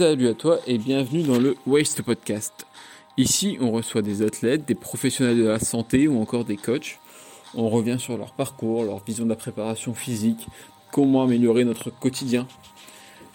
[0.00, 2.66] Salut à toi et bienvenue dans le Waste Podcast.
[3.18, 6.98] Ici, on reçoit des athlètes, des professionnels de la santé ou encore des coachs.
[7.52, 10.46] On revient sur leur parcours, leur vision de la préparation physique,
[10.90, 12.48] comment améliorer notre quotidien.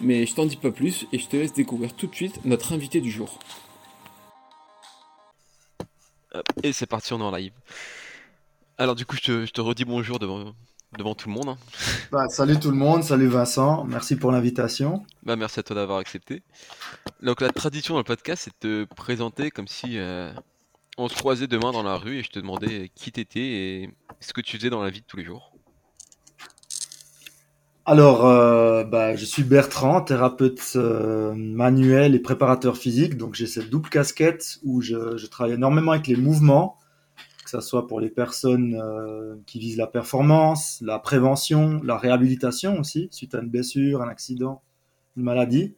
[0.02, 2.74] Mais je t'en dis pas plus et je te laisse découvrir tout de suite notre
[2.74, 3.38] invité du jour.
[6.64, 7.54] Et c'est parti, on est en live.
[8.80, 10.56] Alors du coup, je te, je te redis bonjour devant,
[10.98, 11.50] devant tout le monde.
[11.50, 11.58] hein.
[12.12, 15.04] Bah, salut tout le monde, salut Vincent, merci pour l'invitation.
[15.24, 16.44] Bah, merci à toi d'avoir accepté.
[17.22, 20.32] Donc la tradition dans le podcast, c'est de te présenter comme si euh,
[20.98, 23.90] on se croisait demain dans la rue et je te demandais qui t'étais et
[24.20, 25.52] ce que tu faisais dans la vie de tous les jours.
[27.88, 33.70] Alors, euh, bah, je suis Bertrand, thérapeute euh, manuel et préparateur physique, donc j'ai cette
[33.70, 36.78] double casquette où je, je travaille énormément avec les mouvements,
[37.46, 42.80] que ce soit pour les personnes euh, qui visent la performance, la prévention, la réhabilitation
[42.80, 44.64] aussi, suite à une blessure, un accident,
[45.16, 45.76] une maladie,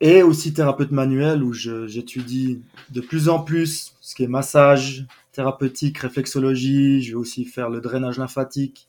[0.00, 5.98] et aussi thérapeute manuel où j'étudie de plus en plus ce qui est massage, thérapeutique,
[5.98, 8.88] réflexologie, je vais aussi faire le drainage lymphatique,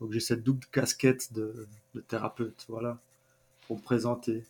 [0.00, 2.98] donc j'ai cette double casquette de, de thérapeute, voilà,
[3.66, 4.44] pour me présenter.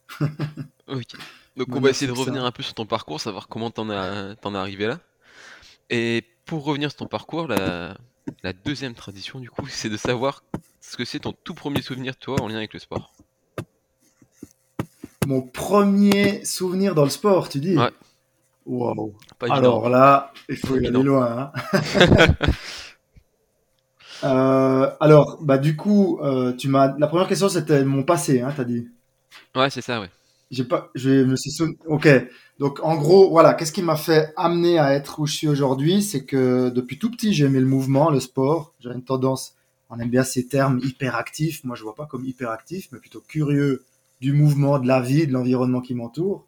[0.86, 1.14] Ok.
[1.56, 2.20] Donc on va essayer de ça.
[2.20, 5.00] revenir un peu sur ton parcours, savoir comment t'en as, t'en es arrivé là.
[5.90, 7.96] Et pour revenir sur ton parcours, la,
[8.42, 10.42] la deuxième tradition du coup, c'est de savoir
[10.80, 13.12] ce que c'est ton tout premier souvenir toi en lien avec le sport.
[15.26, 17.76] Mon premier souvenir dans le sport, tu dis?
[17.76, 17.90] Ouais.
[18.66, 19.12] Évident.
[19.50, 21.52] Alors là, il faut y aller loin.
[21.72, 22.32] hein.
[24.24, 26.96] Euh, alors, bah du coup, euh, tu m'as.
[26.98, 28.88] La première question, c'était mon passé, hein, t'as dit?
[29.56, 30.10] Ouais, c'est ça, ouais.
[30.52, 31.76] Je me suis souvenu.
[31.86, 32.08] Ok.
[32.58, 33.54] Donc, en gros, voilà.
[33.54, 37.10] Qu'est-ce qui m'a fait amener à être où je suis aujourd'hui, c'est que depuis tout
[37.10, 38.74] petit, j'ai aimé le mouvement, le sport.
[38.78, 39.56] J'avais une tendance.
[39.88, 41.64] On aime bien ces termes hyperactifs.
[41.64, 43.84] Moi, je vois pas comme hyperactif, mais plutôt curieux
[44.20, 46.46] du mouvement, de la vie, de l'environnement qui m'entoure.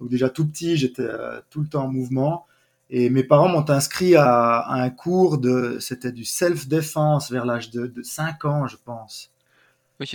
[0.00, 2.46] Donc déjà tout petit, j'étais euh, tout le temps en mouvement.
[2.90, 7.70] Et mes parents m'ont inscrit à, à un cours de, c'était du self-défense vers l'âge
[7.70, 9.31] de, de 5 ans, je pense.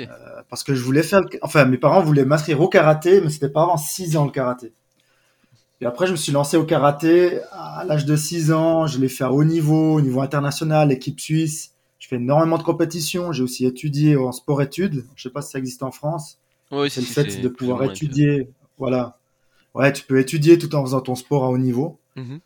[0.09, 3.29] Euh, parce que je voulais faire, le- enfin, mes parents voulaient m'inscrire au karaté, mais
[3.29, 4.73] c'était pas avant 6 ans le karaté.
[5.79, 8.88] Et après, je me suis lancé au karaté à l'âge de 6 ans.
[8.88, 11.73] Je l'ai fait à haut niveau, au niveau international, équipe suisse.
[11.99, 13.31] Je fais énormément de compétitions.
[13.31, 15.05] J'ai aussi étudié en sport-études.
[15.15, 16.39] Je sais pas si ça existe en France
[16.71, 18.49] Ouais, c'est le fait de pouvoir étudier.
[18.79, 19.19] Voilà.
[19.75, 21.99] Ouais, tu peux étudier tout en faisant ton sport à haut niveau.
[22.15, 22.39] Mhm.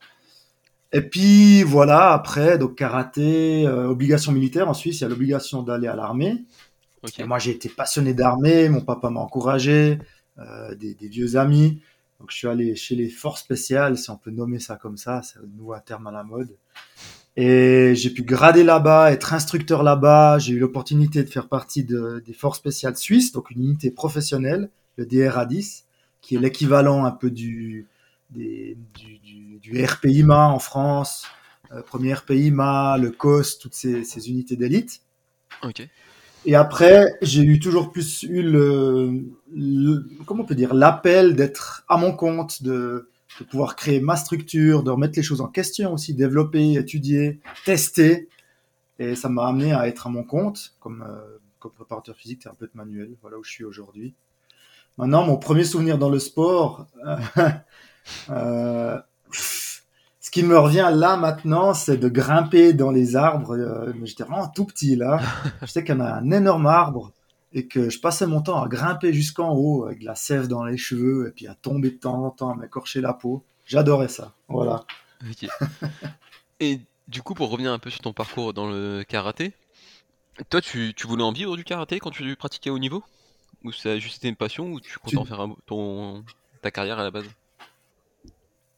[0.93, 5.63] Et puis voilà, après, donc karaté, euh, obligation militaire en Suisse, il y a l'obligation
[5.63, 6.43] d'aller à l'armée.
[7.19, 9.99] Et moi, j'ai été passionné d'armée, mon papa m'a encouragé,
[10.37, 11.81] euh, des, des vieux amis.
[12.19, 15.21] Donc je suis allé chez les forces spéciales, si on peut nommer ça comme ça,
[15.23, 16.55] c'est un nouveau terme à la mode.
[17.37, 20.37] Et j'ai pu grader là-bas, être instructeur là-bas.
[20.37, 24.69] J'ai eu l'opportunité de faire partie de- des forces spéciales suisses, donc une unité professionnelle,
[24.97, 25.83] le DRA10,
[26.21, 27.87] qui est l'équivalent un peu du,
[28.29, 31.25] des- du, du, du RPIMA en France,
[31.71, 35.01] euh, premier RPIMA, le COS, toutes ces, ces unités d'élite.
[35.63, 35.87] Ok.
[36.45, 39.23] Et après, j'ai eu toujours plus eu le,
[40.25, 43.09] comment on peut dire, l'appel d'être à mon compte, de,
[43.49, 48.27] pouvoir créer ma structure, de remettre les choses en question aussi, développer, étudier, tester.
[48.99, 52.75] Et ça m'a amené à être à mon compte comme, euh, comme préparateur physique, thérapeute
[52.75, 54.13] manuel, voilà où je suis aujourd'hui.
[54.97, 56.87] Maintenant, mon premier souvenir dans le sport,
[58.29, 58.99] euh,
[60.33, 63.51] ce qui me revient là maintenant, c'est de grimper dans les arbres.
[63.57, 65.19] euh, J'étais vraiment tout petit là.
[65.61, 67.11] Je sais qu'il y en a un énorme arbre
[67.51, 70.63] et que je passais mon temps à grimper jusqu'en haut avec de la sève dans
[70.63, 73.43] les cheveux et puis à tomber de temps en temps, à m'écorcher la peau.
[73.65, 74.31] J'adorais ça.
[74.47, 74.85] Voilà.
[76.61, 79.53] Et du coup, pour revenir un peu sur ton parcours dans le karaté,
[80.49, 83.03] toi, tu, tu voulais en vivre du karaté quand tu pratiquais au niveau?
[83.65, 86.23] Ou ça a juste été une passion ou tu comptes Tu- en faire un- ton,
[86.61, 87.25] ta carrière à la base?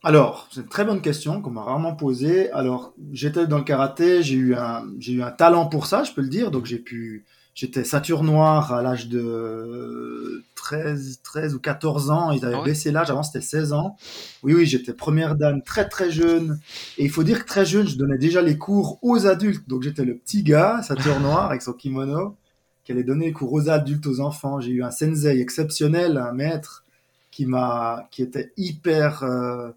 [0.05, 2.51] Alors, c'est une très bonne question qu'on m'a rarement posée.
[2.51, 6.11] Alors, j'étais dans le karaté, j'ai eu un, j'ai eu un talent pour ça, je
[6.11, 6.51] peux le dire.
[6.51, 7.23] Donc, j'ai pu,
[7.55, 12.31] j'étais ceinture noire à l'âge de 13, 13 ou 14 ans.
[12.31, 13.95] Ils avaient Ah ouais baissé l'âge, avant c'était 16 ans.
[14.43, 16.59] Oui, oui, j'étais première dan très très jeune.
[16.97, 19.69] Et il faut dire que très jeune, je donnais déjà les cours aux adultes.
[19.69, 22.35] Donc, j'étais le petit gars, ceinture noire avec son kimono,
[22.83, 24.59] qui allait donner les cours aux adultes, aux enfants.
[24.59, 26.83] J'ai eu un sensei exceptionnel, un maître
[27.31, 29.71] qui m'a, qui était hyper, euh,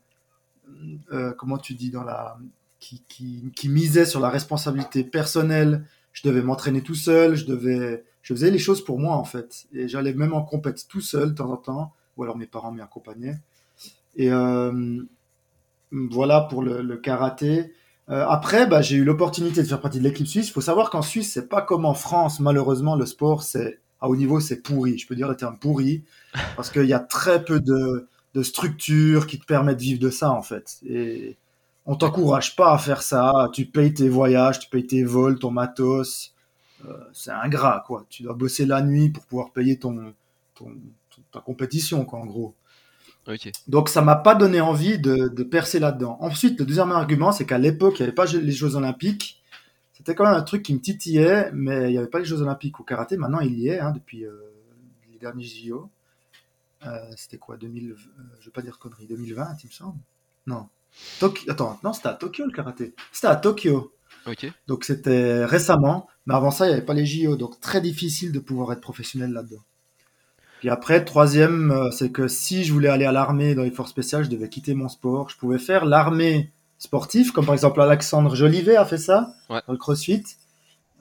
[1.36, 2.38] comment tu dis, dans la,
[2.80, 5.84] qui, qui, qui misait sur la responsabilité personnelle.
[6.12, 9.66] Je devais m'entraîner tout seul, je devais, je faisais les choses pour moi en fait,
[9.72, 12.72] et j'allais même en compète tout seul de temps en temps, ou alors mes parents
[12.72, 13.38] m'y accompagnaient.
[14.16, 15.02] Et euh,
[15.90, 17.72] voilà pour le, le karaté.
[18.08, 20.48] Euh, après, bah, j'ai eu l'opportunité de faire partie de l'équipe suisse.
[20.48, 22.40] Il faut savoir qu'en Suisse, c'est pas comme en France.
[22.40, 24.98] Malheureusement, le sport, c'est À haut niveau, c'est pourri.
[24.98, 26.04] Je peux dire le terme pourri
[26.54, 30.10] parce qu'il y a très peu de, de structures qui te permettent de vivre de
[30.10, 30.76] ça, en fait.
[30.86, 31.38] Et
[31.86, 33.48] on t'encourage pas à faire ça.
[33.54, 36.34] Tu payes tes voyages, tu payes tes vols, ton matos.
[36.84, 38.04] Euh, c'est ingrat, quoi.
[38.10, 40.12] Tu dois bosser la nuit pour pouvoir payer ton,
[40.54, 40.70] ton,
[41.32, 42.54] ta compétition, quoi, en gros.
[43.66, 46.18] Donc ça m'a pas donné envie de, de percer là-dedans.
[46.20, 49.42] Ensuite, le deuxième argument, c'est qu'à l'époque, il n'y avait pas les Jeux Olympiques.
[49.94, 52.42] C'était quand même un truc qui me titillait, mais il n'y avait pas les Jeux
[52.42, 53.16] Olympiques au karaté.
[53.16, 54.32] Maintenant, il y est hein, depuis euh,
[55.10, 55.90] les derniers JO.
[56.86, 57.96] Euh, C'était quoi 2000, euh,
[58.40, 59.06] Je vais pas dire conneries.
[59.06, 59.98] 2020, il me semble.
[60.46, 60.68] Non.
[61.20, 62.94] Tok- Attends, non, c'était à Tokyo le karaté.
[63.12, 63.92] C'était à Tokyo.
[64.26, 64.50] Ok.
[64.66, 68.32] Donc c'était récemment, mais avant ça, il n'y avait pas les JO, donc très difficile
[68.32, 69.62] de pouvoir être professionnel là-dedans.
[70.60, 73.90] Puis après, troisième, euh, c'est que si je voulais aller à l'armée dans les forces
[73.90, 75.28] spéciales, je devais quitter mon sport.
[75.28, 79.60] Je pouvais faire l'armée sportive, comme par exemple Alexandre Jolivet a fait ça Ouais.
[79.66, 80.24] dans le CrossFit.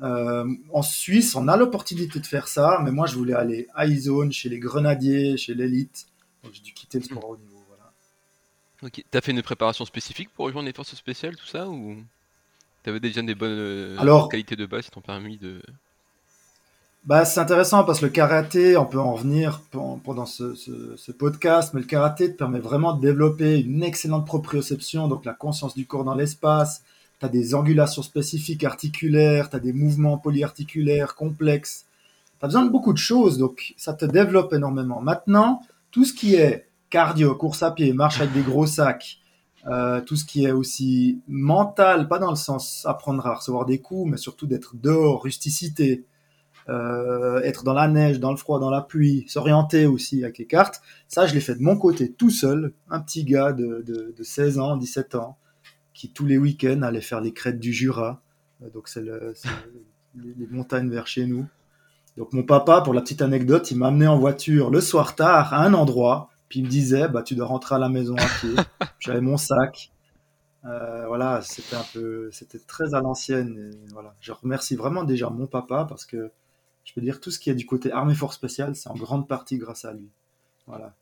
[0.02, 3.88] Euh, en Suisse, on a l'opportunité de faire ça, mais moi, je voulais aller à
[3.90, 6.08] zone chez les grenadiers, chez l'élite.
[6.44, 7.64] Donc j'ai dû quitter le sport au niveau.
[7.70, 7.92] Voilà.
[8.84, 9.04] Ok.
[9.10, 11.96] T'as fait une préparation spécifique pour rejoindre les forces spéciales, tout ça ou
[12.84, 15.62] t'avais déjà des bonnes euh, Alors- qualités de base qui t'ont permis de.
[17.06, 20.96] Bah, c'est intéressant parce que le karaté, on peut en venir pen- pendant ce, ce-
[20.98, 25.34] ce podcast, mais le karaté te permet vraiment de développer une excellente proprioception, donc la
[25.34, 26.84] conscience du corps dans l'espace.
[27.26, 31.88] Tu as des angulations spécifiques articulaires, tu as des mouvements polyarticulaires complexes.
[32.40, 35.02] Tu as besoin de beaucoup de choses, donc ça te développe énormément.
[35.02, 39.18] Maintenant, tout ce qui est cardio, course à pied, marche avec des gros sacs,
[39.66, 43.80] euh, tout ce qui est aussi mental, pas dans le sens apprendre à recevoir des
[43.80, 46.06] coups, mais surtout d'être dehors, rusticité,
[46.70, 50.46] euh, être dans la neige, dans le froid, dans la pluie, s'orienter aussi avec les
[50.46, 50.82] cartes.
[51.08, 54.24] Ça, je l'ai fait de mon côté tout seul, un petit gars de, de, de
[54.24, 55.38] 16 ans, 17 ans,
[55.96, 58.22] qui tous les week-ends allait faire les crêtes du Jura.
[58.62, 59.50] Euh, Donc c'est le, c'est
[60.16, 61.48] les, montagnes vers chez nous.
[62.18, 65.54] Donc mon papa, pour la petite anecdote, il m'a amené en voiture le soir tard
[65.54, 68.26] à un endroit, puis il me disait, bah tu dois rentrer à la maison à
[68.40, 68.56] pied.
[69.00, 69.92] J'avais mon sac.
[70.66, 73.72] Euh, voilà, c'était un peu, c'était très à l'ancienne.
[73.92, 76.32] Voilà, je remercie vraiment déjà mon papa parce que
[76.84, 79.28] je peux dire tout ce qui est du côté armée force spéciale, c'est en grande
[79.28, 80.10] partie grâce à lui.
[80.68, 80.96] Voilà.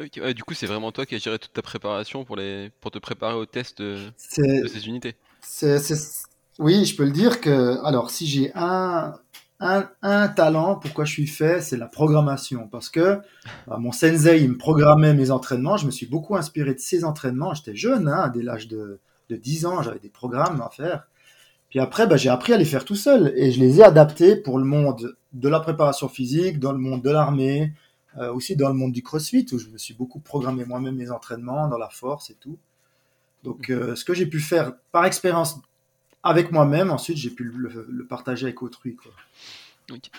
[0.00, 2.70] Ok, ouais, du coup, c'est vraiment toi qui as géré toute ta préparation pour les
[2.80, 5.14] pour te préparer au test de, ces unités.
[5.42, 6.24] c'est, c'est-
[6.58, 9.14] oui, je peux le dire que, alors, si j'ai un,
[9.60, 12.68] un, un talent, pourquoi je suis fait, c'est la programmation.
[12.68, 13.18] Parce que
[13.66, 15.76] bah, mon sensei, il me programmait mes entraînements.
[15.76, 17.54] Je me suis beaucoup inspiré de ses entraînements.
[17.54, 19.00] J'étais jeune, hein, dès l'âge de,
[19.30, 21.04] de 10 ans, j'avais des programmes à faire.
[21.70, 24.36] Puis après, bah, j'ai appris à les faire tout seul et je les ai adaptés
[24.36, 27.72] pour le monde de la préparation physique, dans le monde de l'armée,
[28.18, 31.10] euh, aussi dans le monde du crossfit où je me suis beaucoup programmé moi-même mes
[31.10, 32.58] entraînements, dans la force et tout.
[33.42, 35.60] Donc, euh, ce que j'ai pu faire par expérience
[36.22, 38.96] avec moi-même, ensuite j'ai pu le, le partager avec autrui.
[38.96, 39.12] Quoi.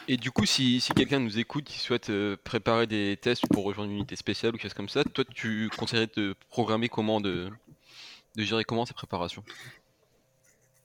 [0.08, 3.64] Et du coup, si, si quelqu'un nous écoute qui souhaite euh, préparer des tests pour
[3.64, 7.22] rejoindre une unité spéciale ou quelque chose comme ça, toi, tu conseillerais de programmer comment,
[7.22, 7.50] de,
[8.36, 9.44] de gérer comment ces préparations?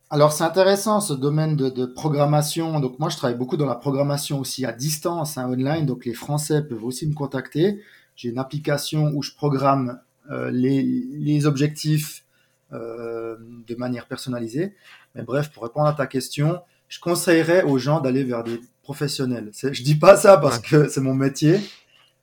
[0.09, 2.79] Alors c'est intéressant ce domaine de, de programmation.
[2.79, 5.85] Donc moi je travaille beaucoup dans la programmation aussi à distance, hein, online.
[5.85, 7.83] Donc les Français peuvent aussi me contacter.
[8.15, 10.01] J'ai une application où je programme
[10.31, 12.25] euh, les, les objectifs
[12.73, 13.37] euh,
[13.67, 14.75] de manière personnalisée.
[15.15, 19.51] Mais bref, pour répondre à ta question, je conseillerais aux gens d'aller vers des professionnels.
[19.53, 21.61] Je dis pas ça parce que c'est mon métier,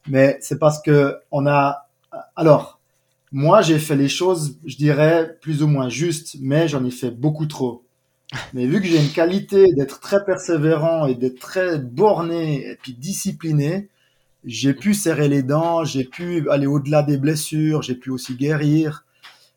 [0.08, 1.90] mais c'est parce que on a.
[2.36, 2.80] Alors,
[3.34, 7.10] moi, j'ai fait les choses, je dirais, plus ou moins justes, mais j'en ai fait
[7.10, 7.84] beaucoup trop.
[8.54, 12.94] Mais vu que j'ai une qualité d'être très persévérant et d'être très borné et puis
[12.94, 13.90] discipliné,
[14.44, 19.06] j'ai pu serrer les dents, j'ai pu aller au-delà des blessures, j'ai pu aussi guérir.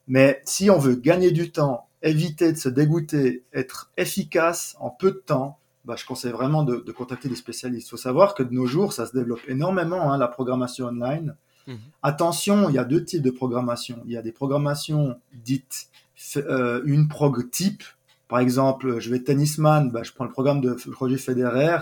[0.08, 5.10] Mais si on veut gagner du temps, éviter de se dégoûter, être efficace en peu
[5.10, 7.88] de temps, bah, je conseille vraiment de, de contacter des spécialistes.
[7.88, 11.36] Il faut savoir que de nos jours, ça se développe énormément, hein, la programmation online.
[11.66, 11.78] Mhm.
[12.02, 14.02] Attention, il y a deux types de programmation.
[14.06, 15.88] Il y a des programmations dites
[16.36, 17.82] euh, une prog type.
[18.28, 21.78] Par exemple, je vais tennisman, bah, je prends le programme de Roger Federer.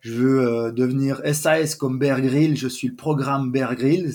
[0.00, 4.14] Je veux euh, devenir SAS comme Bear Grylls, je suis le programme Bear Grylls.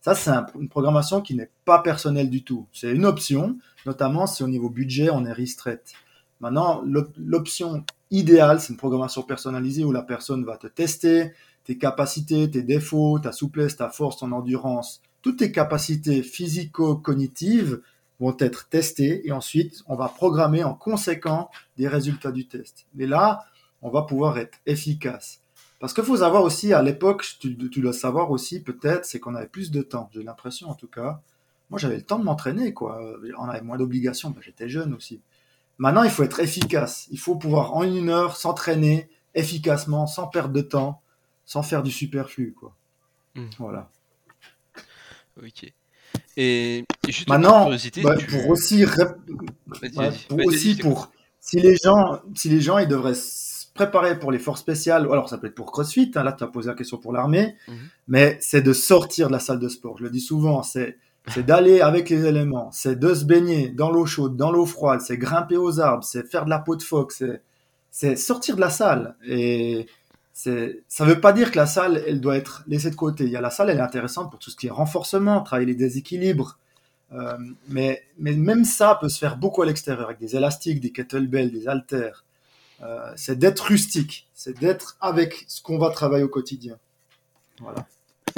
[0.00, 2.66] Ça, c'est un- une programmation qui n'est pas personnelle du tout.
[2.72, 5.92] C'est une option, notamment si au niveau budget, on est restraight.
[6.40, 11.32] Maintenant, l'op- l'option idéale, c'est une programmation personnalisée où la personne va te tester
[11.68, 15.02] tes capacités, tes défauts, ta souplesse, ta force, ton endurance.
[15.20, 17.82] Toutes tes capacités physico-cognitives
[18.20, 22.86] vont être testées et ensuite, on va programmer en conséquent des résultats du test.
[22.98, 23.44] Et là,
[23.82, 25.42] on va pouvoir être efficace.
[25.78, 29.46] Parce qu'il faut savoir aussi, à l'époque, tu, dois savoir aussi peut-être, c'est qu'on avait
[29.46, 30.08] plus de temps.
[30.14, 31.20] J'ai l'impression en tout cas.
[31.68, 32.98] Moi, j'avais le temps de m'entraîner, quoi.
[33.38, 34.30] On avait moins d'obligations.
[34.30, 35.20] Ben, J'étais jeune aussi.
[35.76, 37.08] Maintenant, il faut être efficace.
[37.10, 41.02] Il faut pouvoir en une heure s'entraîner efficacement, sans perdre de temps.
[41.48, 42.74] Sans faire du superflu, quoi.
[43.34, 43.46] Hmm.
[43.58, 43.90] Voilà.
[45.42, 45.64] Ok.
[46.36, 49.16] Et, et juste par Maintenant, curiosité, bah, tu- pour aussi, rép-
[49.66, 50.26] vas-y.
[50.28, 54.38] pour aussi pour si les gens, si les gens, ils devraient se préparer pour les
[54.38, 55.02] forces spéciales.
[55.10, 56.10] Alors ça peut être pour CrossFit.
[56.16, 57.76] hein, là, tu as posé la question pour l'armée, Mhm.
[58.08, 59.96] mais c'est de sortir de la salle de sport.
[59.98, 63.90] Je le dis souvent, c'est c'est d'aller avec les éléments, c'est de se baigner dans
[63.90, 66.82] l'eau chaude, dans l'eau froide, c'est grimper aux arbres, c'est faire de la peau de
[66.82, 67.42] phoque, c'est
[67.90, 69.16] c'est sortir de la salle.
[69.26, 69.86] Et
[70.38, 73.24] ça veut pas dire que la salle, elle doit être laissée de côté.
[73.24, 75.66] Il y a la salle, elle est intéressante pour tout ce qui est renforcement, travailler
[75.66, 76.58] les déséquilibres.
[77.12, 77.36] Euh,
[77.68, 81.66] mais, même ça peut se faire beaucoup à l'extérieur, avec des élastiques, des kettlebells, des
[81.66, 82.24] haltères.
[82.82, 86.78] Euh, c'est d'être rustique, c'est d'être avec ce qu'on va travailler au quotidien.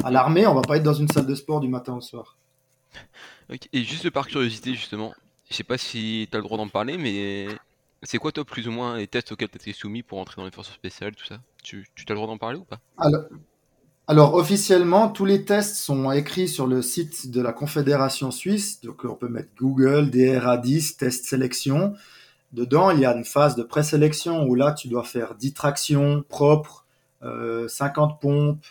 [0.03, 2.37] À l'armée, on va pas être dans une salle de sport du matin au soir.
[3.73, 5.13] Et juste par curiosité, justement,
[5.51, 7.49] je sais pas si tu as le droit d'en parler, mais
[8.03, 10.45] c'est quoi, toi, plus ou moins, les tests auxquels tu été soumis pour entrer dans
[10.47, 11.41] les forces spéciales, tout ça?
[11.63, 12.81] Tu, tu as le droit d'en parler ou pas?
[14.07, 18.81] Alors, officiellement, tous les tests sont écrits sur le site de la Confédération suisse.
[18.81, 21.95] Donc, on peut mettre Google, DRA10, test sélection.
[22.53, 26.25] Dedans, il y a une phase de présélection où là, tu dois faire 10 tractions
[26.29, 26.87] propres,
[27.23, 28.65] euh, 50 pompes.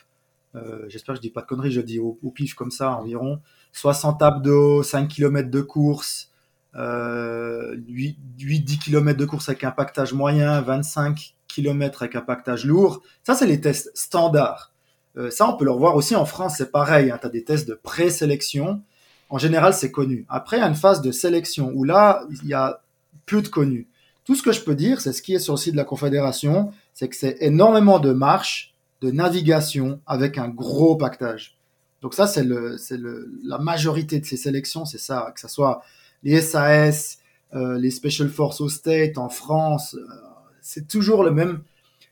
[0.55, 2.91] euh, J'espère que je dis pas de conneries, je dis au, au pif comme ça
[2.97, 3.39] environ.
[3.73, 6.28] 60 abdos, 5 km de course,
[6.75, 13.01] euh, 8-10 km de course avec un pactage moyen, 25 km avec un pactage lourd.
[13.23, 14.73] Ça, c'est les tests standards.
[15.17, 17.11] Euh, ça, on peut le revoir aussi en France, c'est pareil.
[17.11, 18.83] Hein, tu as des tests de présélection.
[19.29, 20.25] En général, c'est connu.
[20.29, 22.81] Après, il y a une phase de sélection où là, il y a
[23.25, 23.87] peu de connus.
[24.25, 25.83] Tout ce que je peux dire, c'est ce qui est sur le site de la
[25.85, 31.57] Confédération, c'est que c'est énormément de marches, de navigation avec un gros pactage.
[32.01, 35.81] Donc ça, c'est le, le, la majorité de ces sélections, c'est ça, que ce soit
[36.23, 37.19] les SAS,
[37.53, 40.05] euh, les Special Forces au State en France, euh,
[40.61, 41.61] c'est toujours le même.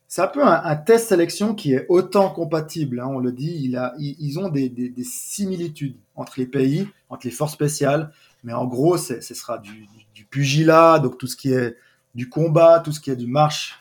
[0.07, 3.75] C'est un peu un, test sélection qui est autant compatible, hein, on le dit, il
[3.75, 8.13] a, ils, ont des, des, des similitudes entre les pays, entre les forces spéciales,
[8.45, 11.75] mais en gros, ce sera du, du, du pugilat, donc tout ce qui est
[12.15, 13.79] du combat, tout ce qui est du marche,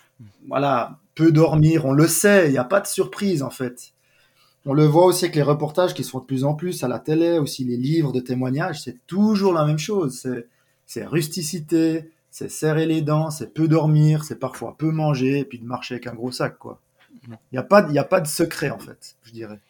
[0.49, 3.93] voilà, peu dormir, on le sait, il n'y a pas de surprise en fait.
[4.67, 6.89] On le voit aussi avec les reportages qui se font de plus en plus à
[6.89, 10.27] la télé, aussi les livres de témoignages, c'est toujours la même chose.
[10.87, 15.59] C'est, rusticité, c'est serrer les dents, c'est peu dormir, c'est parfois peu manger, et puis
[15.61, 16.81] de marcher avec un gros sac, quoi.
[17.29, 19.61] Il n'y a, pas y a pas de secret, en fait, je dirais.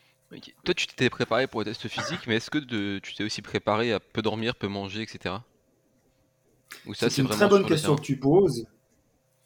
[0.65, 3.43] Toi, tu t'étais préparé pour les tests physiques, mais est-ce que de- tu t'es aussi
[3.43, 5.37] préparé à peu dormir, peu manger, etc.
[6.95, 8.67] C'est une très bonne question que tu poses.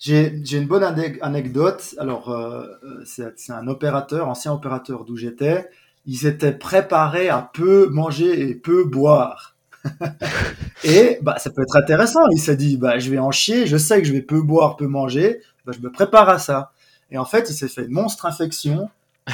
[0.00, 1.94] J'ai une bonne ane- anecdote.
[1.98, 5.68] Alors, euh, euh, c'est un opérateur, ancien opérateur d'où j'étais.
[6.06, 9.56] Il s'était préparé à peu manger et peu boire.
[10.84, 12.20] et bah, ça peut être intéressant.
[12.32, 14.76] Il s'est dit, bah, je vais en chier, je sais que je vais peu boire,
[14.76, 16.72] peu manger, bah, je me prépare à ça.
[17.10, 18.88] Et en fait, il s'est fait une monstre infection,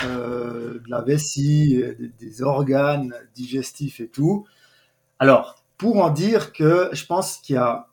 [0.05, 4.47] euh, de la vessie, euh, des, des organes digestifs et tout.
[5.19, 7.89] Alors, pour en dire que je pense qu'il y a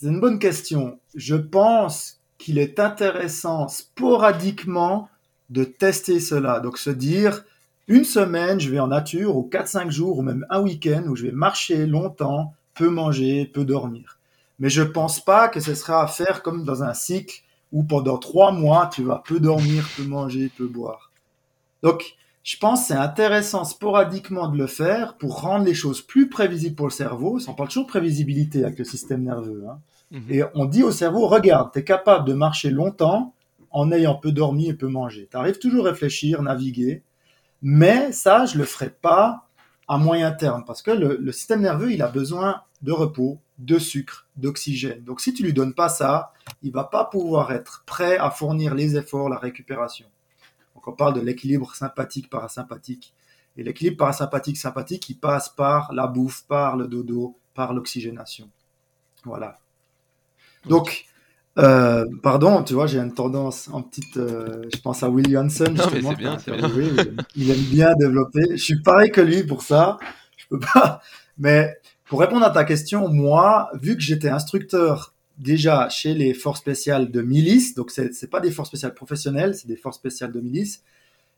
[0.00, 0.98] c'est une bonne question.
[1.14, 5.10] Je pense qu'il est intéressant sporadiquement
[5.50, 6.60] de tester cela.
[6.60, 7.44] Donc se dire,
[7.86, 11.26] une semaine, je vais en nature, ou 4-5 jours, ou même un week-end, où je
[11.26, 14.18] vais marcher longtemps, peu manger, peu dormir.
[14.58, 18.16] Mais je pense pas que ce sera à faire comme dans un cycle où pendant
[18.16, 21.10] 3 mois, tu vas peu dormir, peu manger, peu boire.
[21.82, 26.28] Donc, je pense que c'est intéressant sporadiquement de le faire pour rendre les choses plus
[26.28, 27.38] prévisibles pour le cerveau.
[27.48, 29.64] On parle toujours de prévisibilité avec le système nerveux.
[29.68, 29.78] hein.
[30.10, 30.24] Mhm.
[30.30, 33.34] Et on dit au cerveau, regarde, tu es capable de marcher longtemps
[33.70, 35.28] en ayant peu dormi et peu mangé.
[35.30, 37.02] Tu arrives toujours à réfléchir, naviguer.
[37.62, 39.46] Mais ça, je le ferai pas
[39.86, 43.78] à moyen terme parce que le, le système nerveux, il a besoin de repos, de
[43.78, 45.04] sucre, d'oxygène.
[45.04, 46.32] Donc si tu lui donnes pas ça,
[46.62, 50.06] il va pas pouvoir être prêt à fournir les efforts, la récupération.
[50.80, 53.12] Donc on parle de l'équilibre sympathique-parasympathique.
[53.58, 58.48] Et l'équilibre parasympathique-sympathique, il passe par la bouffe, par le dodo, par l'oxygénation.
[59.24, 59.58] Voilà.
[60.66, 61.04] Donc,
[61.58, 64.16] euh, pardon, tu vois, j'ai une tendance en petite.
[64.16, 66.12] euh, je pense à Will Johnson, Non, mais justement.
[66.14, 66.56] bien, bien.
[67.36, 68.42] il aime bien développer.
[68.52, 69.98] Je suis pareil que lui pour ça.
[70.38, 71.00] Je peux pas.
[71.38, 76.60] Mais pour répondre à ta question, moi, vu que j'étais instructeur déjà chez les forces
[76.60, 80.32] spéciales de milice, donc c'est c'est pas des forces spéciales professionnelles, c'est des forces spéciales
[80.32, 80.82] de milice.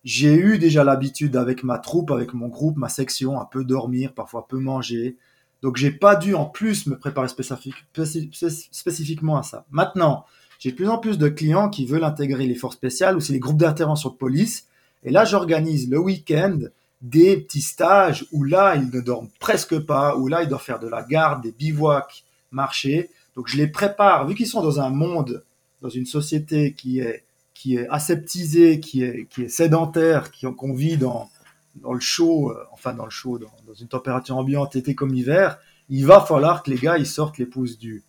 [0.05, 4.13] J'ai eu déjà l'habitude avec ma troupe, avec mon groupe, ma section, à peu dormir,
[4.13, 5.17] parfois peu manger.
[5.63, 9.65] Donc j'ai pas dû en plus me préparer spécifique- spécif- spécif- spécifiquement à ça.
[9.71, 10.25] Maintenant,
[10.59, 13.33] j'ai de plus en plus de clients qui veulent intégrer les forces spéciales ou c'est
[13.33, 14.67] les groupes d'intervention de police.
[15.05, 16.59] Et là, j'organise le week-end
[17.01, 20.79] des petits stages où là, ils ne dorment presque pas, où là, ils doivent faire
[20.81, 23.11] de la garde, des bivouacs, marcher.
[23.37, 25.45] Donc je les prépare, vu qu'ils sont dans un monde,
[25.81, 27.25] dans une société qui est
[27.55, 31.31] qui est aseptisé, qui est, qui est sédentaire, qui, qu'on vit dans,
[31.77, 35.59] dans le chaud, euh, enfin dans le chaud, dans, une température ambiante, été comme hiver,
[35.89, 38.03] il va falloir que les gars ils sortent les pouces du,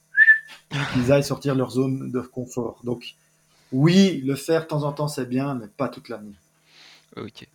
[0.94, 2.80] qu'ils aillent sortir leur zone de confort.
[2.84, 3.16] Donc
[3.72, 6.34] oui, le faire de temps en temps c'est bien, mais pas toute l'année.
[7.16, 7.48] Ok.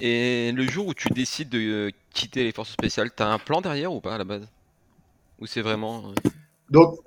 [0.00, 3.60] Et le jour où tu décides de euh, quitter les forces spéciales, t'as un plan
[3.60, 4.48] derrière ou pas à la base?
[5.40, 6.12] Ou c'est vraiment.
[6.70, 6.98] Donc,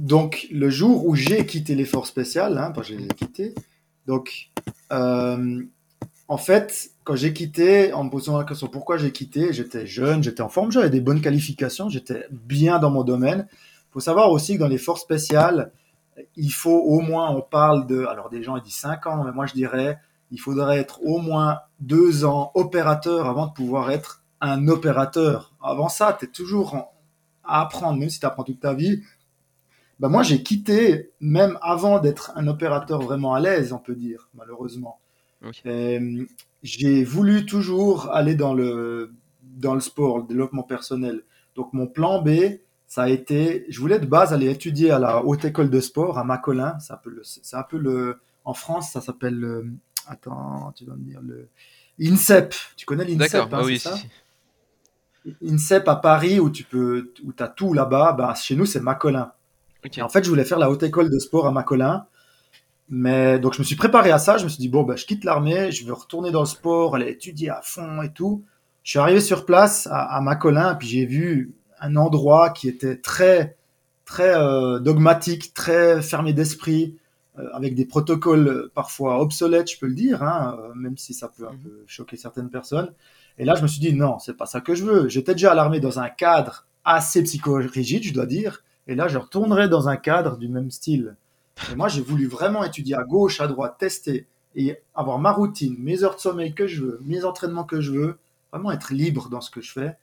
[0.00, 3.54] donc, le jour où j'ai quitté les forces spéciales, hein, quand je les ai quittées,
[4.06, 4.50] donc,
[4.92, 5.62] euh,
[6.28, 10.22] en fait, quand j'ai quitté, en me posant la question pourquoi j'ai quitté, j'étais jeune,
[10.22, 13.48] j'étais en forme, j'avais des bonnes qualifications, j'étais bien dans mon domaine.
[13.50, 15.72] Il faut savoir aussi que dans les forces spéciales,
[16.36, 19.32] il faut au moins, on parle de, alors des gens ils disent 5 ans, mais
[19.32, 19.98] moi je dirais
[20.30, 25.54] il faudrait être au moins deux ans opérateur avant de pouvoir être un opérateur.
[25.62, 26.92] Avant ça, tu es toujours
[27.48, 29.02] à apprendre, même si tu apprends toute ta vie.
[30.00, 34.28] Ben moi, j'ai quitté, même avant d'être un opérateur vraiment à l'aise, on peut dire,
[34.34, 35.00] malheureusement.
[36.62, 39.12] J'ai voulu toujours aller dans le,
[39.42, 41.22] dans le sport, le développement personnel.
[41.56, 42.30] Donc, mon plan B,
[42.86, 46.18] ça a été, je voulais de base aller étudier à la haute école de sport
[46.18, 46.78] à Macolin.
[46.78, 49.64] C'est un peu le, c'est un peu le, en France, ça s'appelle
[50.08, 51.48] attends, tu vas me dire le
[52.00, 52.54] INSEP.
[52.76, 53.96] Tu connais l'INSEP D'accord, hein, ah oui, ça?
[55.46, 58.12] INSEP à Paris où tu peux, où as tout là-bas.
[58.12, 59.32] Bah, chez nous, c'est Macolin.
[60.00, 62.06] En fait, je voulais faire la haute école de sport à Macolin.
[62.90, 64.38] Mais donc, je me suis préparé à ça.
[64.38, 66.96] Je me suis dit, bon, bah, je quitte l'armée, je veux retourner dans le sport,
[66.96, 68.44] aller étudier à fond et tout.
[68.82, 72.96] Je suis arrivé sur place à, à Macolin, puis j'ai vu un endroit qui était
[72.96, 73.56] très,
[74.04, 76.96] très euh, dogmatique, très fermé d'esprit.
[77.38, 81.28] Euh, avec des protocoles euh, parfois obsolètes, je peux le dire, hein, même si ça
[81.28, 81.60] peut un mhm.
[81.60, 82.92] peu choquer certaines personnes.
[83.38, 85.08] Et là, je me suis dit, non, c'est pas ça que je veux.
[85.08, 88.64] J'étais déjà à l'armée dans un cadre assez psychorigide, je dois dire.
[88.86, 91.16] Et là, je retournerai dans un cadre du même style.
[91.70, 94.26] Et moi, j'ai voulu vraiment étudier à gauche, à droite, tester
[94.56, 97.92] et avoir ma routine, mes heures de sommeil que je veux, mes entraînements que je
[97.92, 98.18] veux,
[98.52, 99.96] vraiment être libre dans ce que je fais.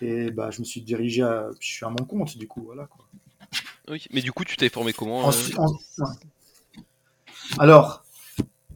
[0.00, 2.86] Et bah, je me suis dirigé à, je suis à mon compte, du coup, voilà
[2.86, 3.04] quoi.
[3.88, 5.28] Oui, mais du coup, tu t'es formé comment
[7.58, 8.04] alors,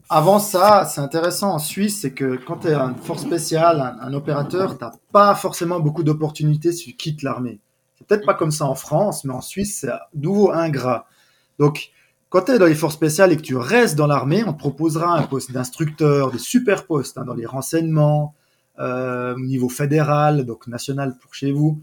[0.09, 4.13] avant ça, c'est intéressant en Suisse, c'est que quand tu es un force spéciale, un,
[4.13, 7.59] opérateur, tu pas forcément beaucoup d'opportunités si tu quittes l'armée.
[7.97, 11.07] C'est peut-être pas comme ça en France, mais en Suisse, c'est nouveau ingrat.
[11.57, 11.91] Donc,
[12.29, 14.59] quand tu es dans les forces spéciales et que tu restes dans l'armée, on te
[14.59, 18.35] proposera un poste d'instructeur, des super postes hein, dans les renseignements,
[18.77, 21.81] euh, au niveau fédéral, donc national pour chez vous.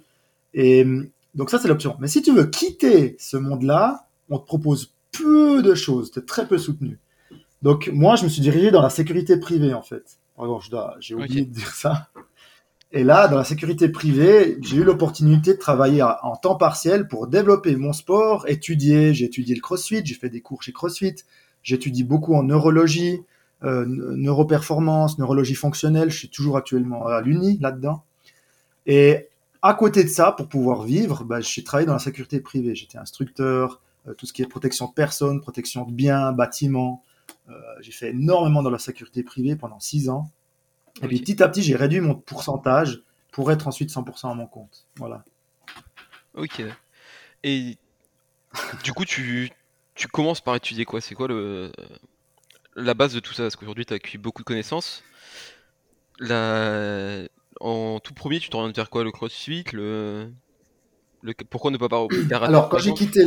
[0.53, 0.87] Et
[1.35, 1.97] donc ça, c'est l'option.
[1.99, 6.47] Mais si tu veux quitter ce monde-là, on te propose peu de choses, c'était très
[6.47, 6.99] peu soutenu.
[7.63, 10.19] Donc moi, je me suis dirigé dans la sécurité privée en fait.
[10.37, 10.61] Pardon,
[11.01, 12.09] j'ai oublié de dire ça.
[12.95, 17.27] Et là, dans la sécurité privée, j'ai eu l'opportunité de travailler en temps partiel pour
[17.27, 19.15] développer mon sport, étudier.
[19.15, 21.15] J'ai étudié le CrossFit, j'ai fait des cours chez CrossFit.
[21.63, 23.23] J'étudie beaucoup en neurologie,
[23.63, 26.11] euh, neuroperformance, neurologie fonctionnelle.
[26.11, 28.05] Je suis toujours actuellement à l'Uni là-dedans.
[28.85, 29.29] Et
[29.63, 32.75] à côté de ça, pour pouvoir vivre, bah, j'ai travaillé dans la sécurité privée.
[32.75, 37.03] J'étais instructeur, euh, tout ce qui est protection de personnes, protection de biens, bâtiments.
[37.49, 40.31] Euh, j'ai fait énormément dans la sécurité privée pendant six ans.
[41.03, 43.03] Et puis petit à petit, j'ai réduit mon pourcentage
[43.33, 44.87] pour être ensuite 100% à mon compte.
[44.97, 45.25] Voilà.
[46.35, 46.63] Ok.
[47.43, 47.79] Et
[48.85, 49.51] du coup, tu,
[49.95, 51.01] tu commences par étudier quoi?
[51.01, 51.73] C'est quoi le,
[52.77, 53.45] la base de tout ça?
[53.45, 55.03] Parce qu'aujourd'hui, tu as acquis beaucoup de connaissances.
[56.19, 57.23] La...
[57.61, 59.03] En tout premier, tu t'orientes vers quoi?
[59.05, 60.31] Le crossfit le...
[61.23, 61.35] le...
[61.49, 63.25] Pourquoi ne pas parler au Alors, quand j'ai quitté,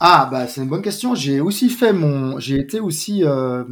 [0.00, 1.14] ah, bah, c'est une bonne question.
[1.14, 2.38] J'ai aussi fait mon.
[2.38, 3.64] J'ai été aussi euh,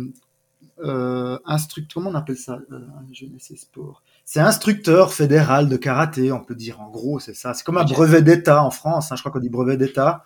[0.80, 1.94] euh, instructeur.
[1.94, 2.80] Comment on appelle ça euh,
[3.12, 4.02] Jeunesse et sport?
[4.24, 6.80] C'est instructeur fédéral de karaté, on peut dire.
[6.80, 7.54] En gros, c'est ça.
[7.54, 9.12] C'est comme un brevet d'État en France.
[9.12, 10.24] Hein, je crois qu'on dit brevet d'État.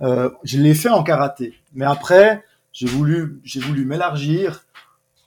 [0.00, 1.54] Euh, je l'ai fait en karaté.
[1.74, 4.64] Mais après, j'ai voulu, j'ai voulu m'élargir.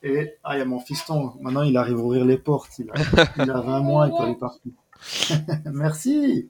[0.01, 1.33] Et ah, il y a mon fiston.
[1.39, 2.79] Maintenant, il arrive à ouvrir les portes.
[2.79, 2.93] Il a,
[3.37, 4.73] il a 20 mois, il peut aller partout.
[5.71, 6.49] Merci.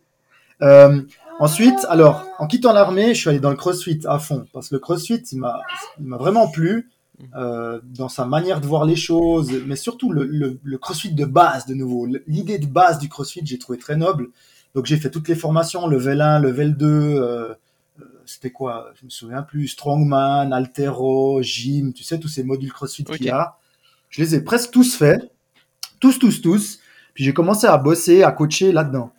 [0.62, 1.02] Euh,
[1.40, 4.76] ensuite, alors, en quittant l'armée, je suis allé dans le crossfit à fond, parce que
[4.76, 5.62] le crossfit, il m'a,
[6.00, 6.90] vraiment plu,
[7.36, 11.66] euh, dans sa manière de voir les choses, mais surtout le, le, crossfit de base,
[11.66, 12.08] de nouveau.
[12.28, 14.30] L'idée de base du crossfit, j'ai trouvé très noble.
[14.74, 17.54] Donc j'ai fait toutes les formations, level 1, level 2, euh,
[18.26, 23.04] c'était quoi Je me souviens plus, strongman, altero, gym, tu sais, tous ces modules crossfit
[23.04, 23.58] qu'il y a.
[24.10, 25.32] Je les ai presque tous faits,
[26.00, 26.80] tous, tous, tous.
[27.14, 29.12] Puis j'ai commencé à bosser, à coacher là-dedans.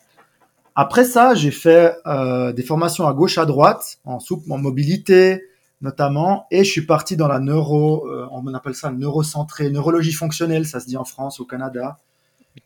[0.76, 5.42] Après ça, j'ai fait euh, des formations à gauche, à droite, en souple, en mobilité
[5.82, 10.66] notamment, et je suis parti dans la neuro, euh, on appelle ça neurocentré, neurologie fonctionnelle,
[10.66, 11.98] ça se dit en France, au Canada.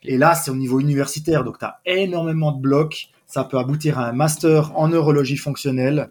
[0.05, 3.09] Et là, c'est au niveau universitaire, donc tu as énormément de blocs.
[3.27, 6.09] Ça peut aboutir à un master en neurologie fonctionnelle,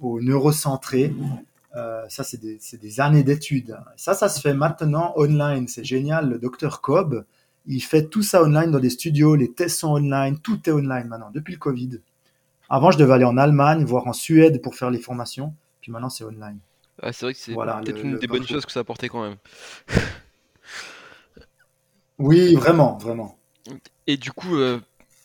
[0.00, 1.14] au neurocentré.
[1.74, 3.78] Euh, ça, c'est des, c'est des années d'études.
[3.96, 5.68] Ça, ça se fait maintenant online.
[5.68, 6.28] C'est génial.
[6.28, 7.24] Le docteur Cobb,
[7.66, 9.34] il fait tout ça online dans des studios.
[9.36, 10.38] Les tests sont online.
[10.38, 12.00] Tout est online maintenant, depuis le Covid.
[12.70, 15.54] Avant, je devais aller en Allemagne, voire en Suède pour faire les formations.
[15.80, 16.58] Puis maintenant, c'est online.
[17.02, 18.82] Ah, c'est vrai que c'est Voilà, peut-être une le des bonnes choses que ça a
[18.82, 19.36] apporté quand même.
[22.18, 23.38] Oui, vraiment, vraiment.
[24.06, 24.80] Et du coup, euh,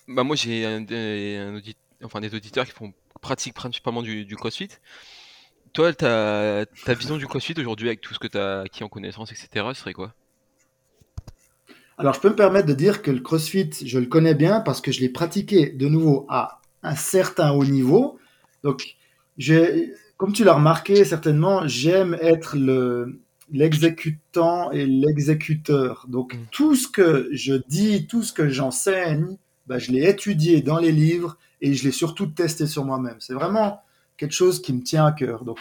[0.07, 4.25] bah moi j'ai un, des- un audit- enfin, des auditeurs qui font pratique principalement du,
[4.25, 4.69] du CrossFit.
[5.73, 8.89] Toi, ta, ta vision du CrossFit aujourd'hui avec tout ce que tu as acquis en
[8.89, 10.13] connaissance, etc., ce serait quoi?
[12.01, 14.81] Alors, je peux me permettre de dire que le CrossFit, je le connais bien parce
[14.81, 18.17] que je l'ai pratiqué de nouveau à un certain haut niveau.
[18.63, 18.95] Donc,
[20.17, 26.05] comme tu l'as remarqué certainement, j'aime être le, l'exécutant et l'exécuteur.
[26.09, 26.39] Donc, Mm.
[26.51, 29.37] tout ce que je dis, tout ce que j'enseigne,
[29.67, 33.17] ben, je l'ai étudié dans les livres et je l'ai surtout testé sur moi-même.
[33.19, 33.81] C'est vraiment
[34.17, 35.43] quelque chose qui me tient à cœur.
[35.45, 35.59] Donc,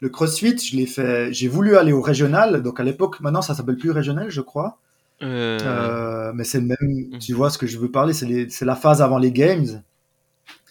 [0.00, 2.62] le CrossFit, je l'ai fait, j'ai voulu aller au régional.
[2.62, 4.78] Donc, à l'époque, maintenant, ça s'appelle plus régional, je crois.
[5.22, 6.76] Euh, Euh, mais c'est le même,
[7.12, 7.18] Mhm.
[7.18, 9.82] tu vois ce que je veux parler, c'est la phase avant les Games.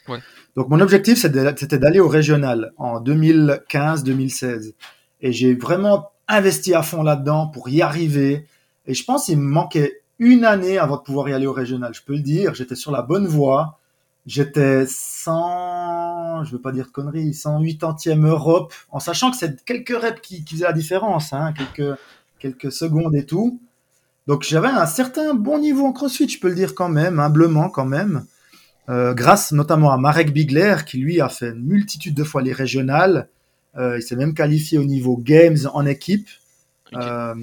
[0.08, 0.20] Ouais.
[0.56, 4.74] Donc mon objectif c'était c'était d'aller au régional en 2015-2016.
[5.22, 8.46] Et j'ai vraiment investi à fond là-dedans pour y arriver.
[8.86, 11.94] Et je pense qu'il me manquait une année avant de pouvoir y aller au régional.
[11.94, 13.80] Je peux le dire, j'étais sur la bonne voie.
[14.26, 19.96] J'étais 100, je veux pas dire de conneries, 180e Europe, en sachant que c'est quelques
[19.98, 21.98] reps qui, qui faisaient la différence, hein, quelques,
[22.40, 23.62] quelques secondes et tout.
[24.28, 27.70] Donc j'avais un certain bon niveau en CrossFit, je peux le dire quand même, humblement
[27.70, 28.26] quand même,
[28.90, 32.54] Euh, grâce notamment à Marek Bigler qui lui a fait une multitude de fois les
[32.54, 33.28] régionales.
[33.76, 36.30] Euh, il s'est même qualifié au niveau Games en équipe.
[36.94, 37.36] Euh,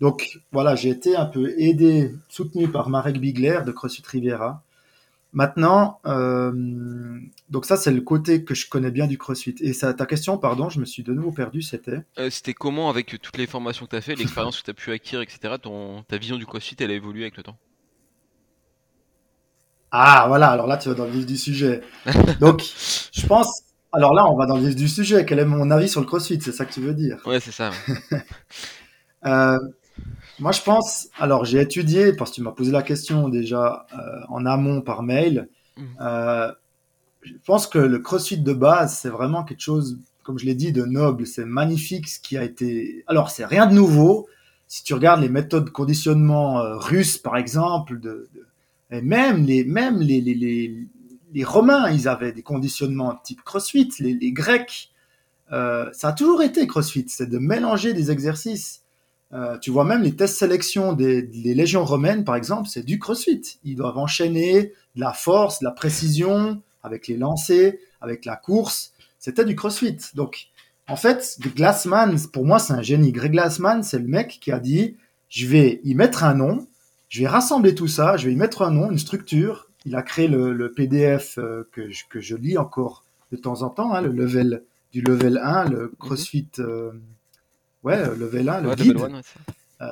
[0.00, 4.63] donc voilà, j'ai été un peu aidé, soutenu par Marek Bigler de CrossFit Riviera.
[5.34, 6.52] Maintenant, euh,
[7.50, 9.56] donc ça c'est le côté que je connais bien du CrossFit.
[9.60, 11.98] Et ça, ta question, pardon, je me suis de nouveau perdu, c'était?
[12.18, 14.74] Euh, c'était comment avec toutes les formations que tu as fait, l'expérience que tu as
[14.74, 17.58] pu acquérir, etc., ton, ta vision du CrossFit, elle a évolué avec le temps?
[19.90, 21.80] Ah, voilà, alors là, tu vas dans le vif du sujet.
[22.40, 22.62] Donc,
[23.12, 23.62] je pense.
[23.92, 25.24] Alors là, on va dans le vif du sujet.
[25.24, 26.40] Quel est mon avis sur le crossfit?
[26.40, 27.20] C'est ça que tu veux dire?
[27.26, 27.70] Ouais, c'est ça.
[28.12, 28.22] ouais.
[29.26, 29.56] Euh,
[30.40, 31.08] Moi, je pense.
[31.18, 33.96] Alors, j'ai étudié, parce que tu m'as posé la question déjà euh,
[34.28, 35.48] en amont par mail.
[35.76, 35.86] Mhm.
[36.00, 36.52] Euh,
[37.22, 40.72] je pense que le crossfit de base, c'est vraiment quelque chose, comme je l'ai dit,
[40.72, 41.26] de noble.
[41.26, 43.04] C'est magnifique ce qui a été.
[43.06, 44.28] Alors, c'est rien de nouveau.
[44.66, 48.46] Si tu regardes les méthodes de conditionnement euh, russes, par exemple, de, de-
[48.90, 50.86] et même les, même les, les, les,
[51.32, 54.90] les Romains, ils avaient des conditionnements type CrossFit, les, les Grecs.
[55.52, 58.83] Euh, ça a toujours été CrossFit, c'est de mélanger des exercices.
[59.34, 62.98] Euh, tu vois même les tests sélection des, des légions romaines, par exemple, c'est du
[62.98, 63.58] CrossFit.
[63.64, 68.92] Ils doivent enchaîner de la force, de la précision, avec les lancers, avec la course.
[69.18, 69.96] C'était du CrossFit.
[70.14, 70.48] Donc,
[70.86, 73.10] en fait, Glassman, pour moi, c'est un génie.
[73.10, 74.96] Greg Glassman, c'est le mec qui a dit,
[75.28, 76.66] je vais y mettre un nom,
[77.08, 79.68] je vais rassembler tout ça, je vais y mettre un nom, une structure.
[79.86, 83.62] Il a créé le, le PDF euh, que, je, que je lis encore de temps
[83.62, 86.92] en temps, hein, le level du level 1, le CrossFit, euh,
[87.84, 88.94] ouais, euh, level 1, le Ouais, guide.
[88.94, 89.22] level one, ouais,
[89.78, 89.86] ça.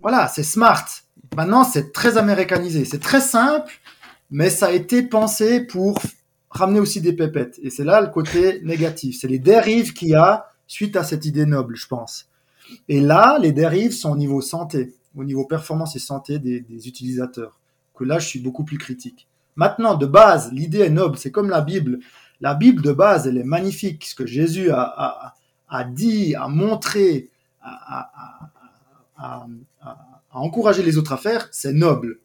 [0.00, 0.84] Voilà, c'est smart.
[1.34, 2.84] Maintenant, c'est très américanisé.
[2.84, 3.72] C'est très simple,
[4.30, 5.98] mais ça a été pensé pour
[6.50, 7.58] ramener aussi des pépettes.
[7.62, 9.18] Et c'est là le côté négatif.
[9.20, 12.26] C'est les dérives qu'il y a suite à cette idée noble, je pense.
[12.88, 16.86] Et là, les dérives sont au niveau santé, au niveau performance et santé des, des
[16.88, 17.58] utilisateurs.
[17.94, 19.26] Que là, je suis beaucoup plus critique.
[19.56, 21.16] Maintenant, de base, l'idée est noble.
[21.16, 22.00] C'est comme la Bible.
[22.40, 24.04] La Bible, de base, elle est magnifique.
[24.06, 25.34] Ce que Jésus a, a,
[25.78, 28.10] a montré, a,
[29.18, 29.46] a, a,
[30.30, 32.20] a encouragé les autres à faire, c'est noble.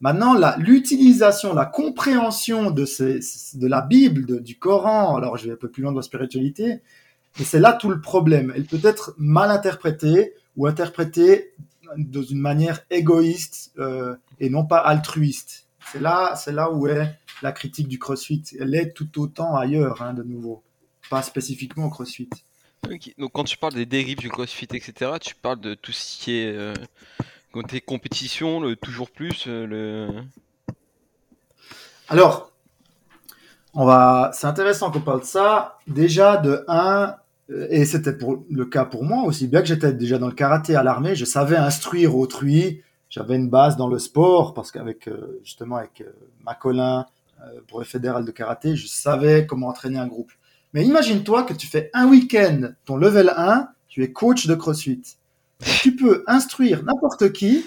[0.00, 5.56] Maintenant, l'utilisation, la, compréhension de, de la Bible, de- du Coran, alors je vais un
[5.56, 6.82] peu plus loin dans la spiritualité,
[7.40, 8.52] et c'est là tout le problème.
[8.54, 11.54] Elle peut être mal interprétée ou interprétée
[11.96, 15.66] dans une manière égoïste euh, et non pas altruiste.
[15.92, 18.42] C'est là, là où est la critique du CrossFit.
[18.60, 20.62] Elle est tout autant ailleurs, hein, de nouveau,
[21.10, 22.28] pas spécifiquement au CrossFit.
[23.18, 26.38] Donc quand tu parles des dérives du CrossFit, etc., tu parles de tout ce qui
[26.38, 26.74] est euh,
[27.86, 30.08] compétition, le toujours plus, euh, le...
[32.08, 32.50] Alors,
[33.72, 35.78] on va, c'est intéressant qu'on parle de ça.
[35.86, 37.16] Déjà, de 1,
[37.70, 40.76] et c'était pour le cas pour moi aussi, bien que j'étais déjà dans le karaté
[40.76, 42.82] à l'armée, je savais instruire autrui.
[43.10, 46.10] J'avais une base dans le sport parce qu'avec euh, justement avec euh,
[46.44, 47.06] Macolin,
[47.42, 50.32] euh, pour fédéral de karaté, je savais comment entraîner un groupe.
[50.74, 55.02] Mais imagine-toi que tu fais un week-end ton level 1, tu es coach de CrossFit.
[55.80, 57.64] Tu peux instruire n'importe qui,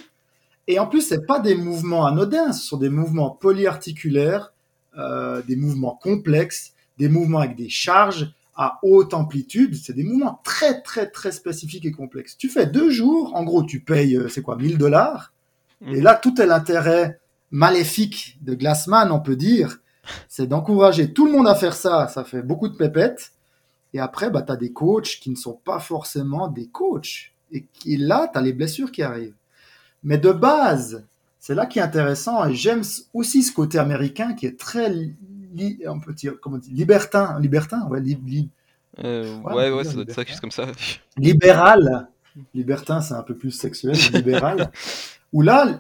[0.68, 4.52] et en plus, c'est pas des mouvements anodins, ce sont des mouvements polyarticulaires,
[4.98, 10.42] euh, des mouvements complexes, des mouvements avec des charges à haute amplitude, c'est des mouvements
[10.44, 12.36] très très très spécifiques et complexes.
[12.38, 15.32] Tu fais deux jours, en gros, tu payes, euh, c'est quoi, 1000 dollars.
[15.86, 17.20] Et là, tout est l'intérêt
[17.52, 19.78] maléfique de Glassman, on peut dire,
[20.28, 22.08] c'est d'encourager tout le monde à faire ça.
[22.08, 23.32] Ça fait beaucoup de pépettes.
[23.94, 27.32] Et après, bah, tu as des coachs qui ne sont pas forcément des coachs.
[27.52, 29.36] Et qui, là, tu as les blessures qui arrivent.
[30.04, 31.06] Mais de base,
[31.40, 32.46] c'est là qui est intéressant.
[32.46, 32.82] Et j'aime
[33.14, 34.92] aussi ce côté américain qui est très,
[35.88, 37.40] on peut dire, comment libertin.
[37.40, 38.02] Libertin, ouais,
[39.04, 40.68] euh, ouais, ouais, ça doit être ça, juste comme ça.
[41.18, 42.08] Libéral.
[42.54, 43.96] Libertin, c'est un peu plus sexuel.
[44.14, 44.72] libéral.
[45.34, 45.80] Où là,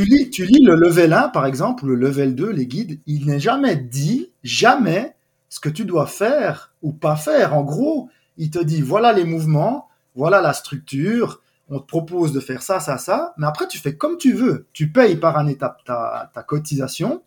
[0.00, 3.26] tu lis, tu lis le level 1, par exemple, le level 2, les guides, il
[3.26, 5.14] n'est jamais dit, jamais,
[5.50, 7.54] ce que tu dois faire ou pas faire.
[7.54, 8.08] En gros,
[8.38, 12.80] il te dit, voilà les mouvements, voilà la structure, on te propose de faire ça,
[12.80, 14.68] ça, ça, mais après, tu fais comme tu veux.
[14.72, 17.22] Tu payes par un étape ta, ta cotisation,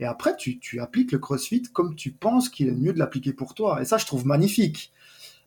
[0.00, 3.34] et après, tu, tu appliques le CrossFit comme tu penses qu'il est mieux de l'appliquer
[3.34, 3.80] pour toi.
[3.80, 4.90] Et ça, je trouve magnifique.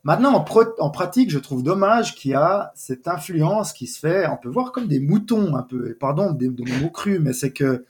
[0.04, 4.38] Maintenant, en, pratique, je trouve dommage qu'il y a cette influence qui se fait, on
[4.38, 7.86] peut voir comme des moutons un peu, pardon de, de mots crus, mais c'est que,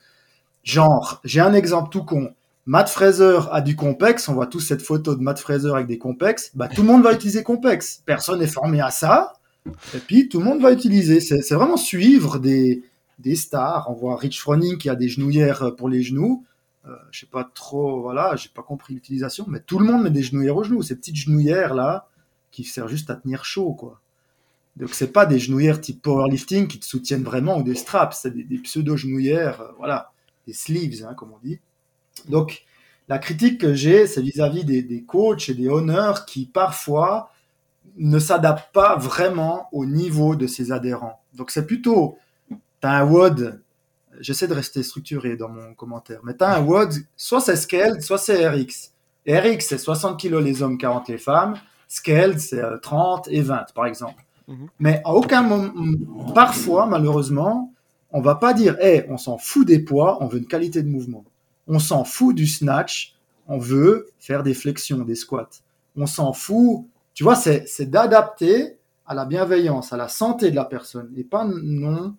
[0.63, 2.33] genre, j'ai un exemple tout con.
[2.65, 5.97] Matt Fraser a du complexe, on voit tous cette photo de Matt Fraser avec des
[5.97, 8.01] complexes, bah, tout le monde va utiliser complexe.
[8.05, 9.33] Personne n'est formé à ça,
[9.95, 11.19] et puis tout le monde va utiliser.
[11.19, 12.83] C'est vraiment suivre des,
[13.19, 13.87] des stars.
[13.89, 16.45] On voit Rich Froning qui a des genouillères pour les genoux.
[16.85, 20.09] Euh, je sais pas trop, voilà, j'ai pas compris l'utilisation, mais tout le monde met
[20.09, 22.07] des genouillères aux genoux, ces petites genouillères là
[22.51, 24.01] qui servent juste à tenir chaud, quoi.
[24.77, 28.31] Donc c'est pas des genouillères type powerlifting qui te soutiennent vraiment ou des straps, c'est
[28.31, 30.13] des, pseudo genouillères, euh, voilà,
[30.47, 31.59] des sleeves, hein, comme on dit.
[32.29, 32.63] Donc
[33.09, 37.31] la critique que j'ai, c'est vis-à-vis des, des, coachs et des honneurs qui parfois
[37.97, 41.21] ne s'adaptent pas vraiment au niveau de ses adhérents.
[41.33, 42.17] Donc c'est plutôt,
[42.79, 43.61] t'as un WOD
[44.19, 46.19] j'essaie de rester structuré dans mon commentaire.
[46.23, 48.93] Mais tu as un WOD, soit c'est Scaled, soit c'est RX.
[49.27, 51.55] RX, c'est 60 kg les hommes, 40 les femmes.
[51.87, 54.23] Scaled, c'est 30 euh, et 20, par exemple.
[54.47, 54.67] Mhm.
[54.79, 55.73] Mais à aucun moment,
[56.33, 57.73] parfois, malheureusement,
[58.11, 60.89] on va pas dire, hé, on s'en fout des poids, on veut une qualité de
[60.89, 61.23] mouvement.
[61.67, 63.15] On s'en fout du snatch,
[63.47, 65.49] on veut faire des flexions, des squats.
[65.95, 70.65] On s'en fout, tu vois, c'est d'adapter à la bienveillance, à la santé de la
[70.65, 72.15] personne, et pas non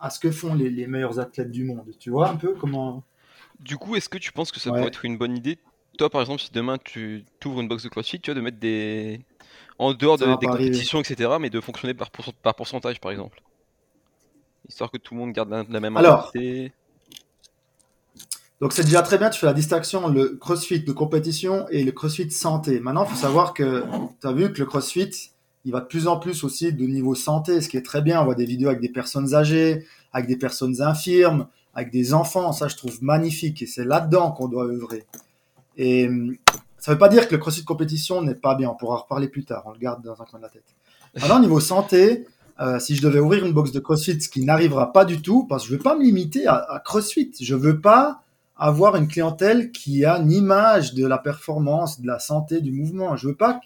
[0.00, 1.86] à ce que font les, meilleurs athlètes du monde.
[1.98, 3.04] Tu vois un peu comment.
[3.60, 5.58] Du coup, est-ce que tu penses que ça pourrait être une bonne idée
[5.98, 8.58] Toi, par exemple, si demain tu ouvres une box de CrossFit, tu vois, de mettre
[8.58, 9.20] des.
[9.78, 12.10] En dehors de, des compétitions, etc., mais de fonctionner par,
[12.42, 13.42] par pourcentage, par exemple?
[14.68, 16.32] Histoire que tout le monde garde la, même Alors,
[18.60, 21.92] donc c'est déjà très bien, tu fais la distinction, le CrossFit de compétition et le
[21.92, 22.80] CrossFit santé.
[22.80, 23.84] Maintenant, il faut savoir que
[24.20, 25.30] tu as vu que le CrossFit,
[25.66, 28.22] il va de plus en plus aussi de niveau santé, ce qui est très bien.
[28.22, 32.52] On voit des vidéos avec des personnes âgées, avec des personnes infirmes, avec des enfants.
[32.52, 35.04] Ça, je trouve magnifique et c'est là-dedans qu'on doit œuvrer.
[35.76, 36.36] Et hum,
[36.78, 38.70] ça ne veut pas dire que le crossfit compétition n'est pas bien.
[38.70, 39.64] On pourra en reparler plus tard.
[39.66, 40.62] On le garde dans un coin de la tête.
[41.20, 42.28] Alors, niveau santé,
[42.60, 45.48] euh, si je devais ouvrir une box de CrossFit, ce qui n'arrivera pas du tout,
[45.48, 47.32] parce que je ne veux pas me limiter à, à CrossFit.
[47.40, 48.22] Je ne veux pas
[48.56, 53.16] avoir une clientèle qui a une image de la performance, de la santé, du mouvement.
[53.16, 53.60] Je veux pas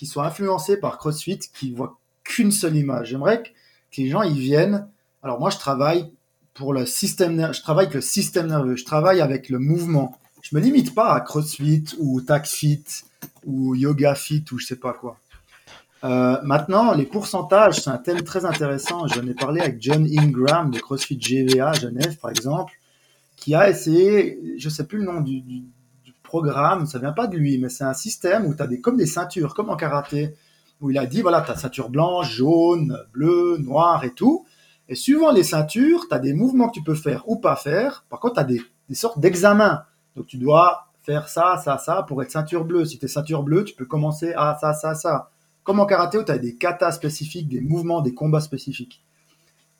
[0.00, 3.08] qui soient influencés par CrossFit, qui voient qu'une seule image.
[3.08, 3.50] J'aimerais que,
[3.98, 4.88] les gens y viennent.
[5.22, 6.10] Alors moi, je travaille
[6.54, 10.18] pour le système, je travaille le système nerveux, je travaille avec le mouvement.
[10.40, 12.82] Je me limite pas à CrossFit ou TaxFit
[13.44, 15.18] ou Yoga Fit ou je sais pas quoi.
[16.04, 19.06] Euh, maintenant, les pourcentages, c'est un thème très intéressant.
[19.06, 22.72] J'en ai parlé avec John Ingram de CrossFit GVA Genève, par exemple,
[23.36, 25.42] qui a essayé, je sais plus le nom du,
[26.30, 28.96] programme, ça vient pas de lui, mais c'est un système où tu as des, comme
[28.96, 30.36] des ceintures, comme en karaté,
[30.80, 34.46] où il a dit, voilà, tu as ceinture blanche, jaune, bleue, noire et tout.
[34.88, 38.04] Et suivant les ceintures, tu as des mouvements que tu peux faire ou pas faire.
[38.08, 39.82] Par contre, tu as des, des sortes d'examens.
[40.14, 42.84] Donc, tu dois faire ça, ça, ça pour être ceinture bleue.
[42.84, 45.30] Si tu es ceinture bleue, tu peux commencer à ça, ça, ça.
[45.64, 49.02] Comme en karaté où tu as des katas spécifiques, des mouvements, des combats spécifiques.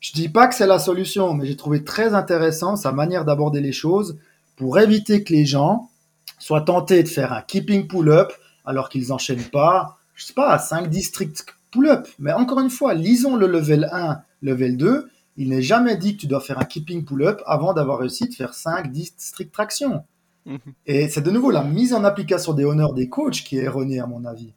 [0.01, 3.61] Je dis pas que c'est la solution, mais j'ai trouvé très intéressant sa manière d'aborder
[3.61, 4.17] les choses
[4.57, 5.90] pour éviter que les gens
[6.39, 8.31] soient tentés de faire un keeping pull-up
[8.65, 12.07] alors qu'ils enchaînent pas, je sais pas, à 5 districts pull-up.
[12.19, 15.09] Mais encore une fois, lisons le level 1, level 2.
[15.37, 18.33] Il n'est jamais dit que tu dois faire un keeping pull-up avant d'avoir réussi de
[18.33, 20.03] faire 5 district traction.
[20.45, 20.59] Mhm.
[20.85, 23.99] Et c'est de nouveau la mise en application des honneurs des coachs qui est erronée
[23.99, 24.53] à mon avis.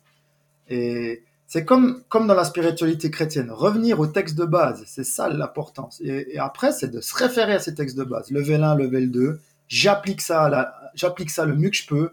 [0.69, 5.29] Et c'est comme, comme dans la spiritualité chrétienne, revenir au texte de base, c'est ça
[5.29, 6.01] l'importance.
[6.03, 9.11] Et, et, après, c'est de se référer à ces textes de base, level 1, level
[9.11, 10.49] 2, j'applique ça,
[10.95, 12.11] j'applique ça le mieux que je peux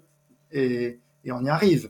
[0.52, 1.90] et, on y arrive.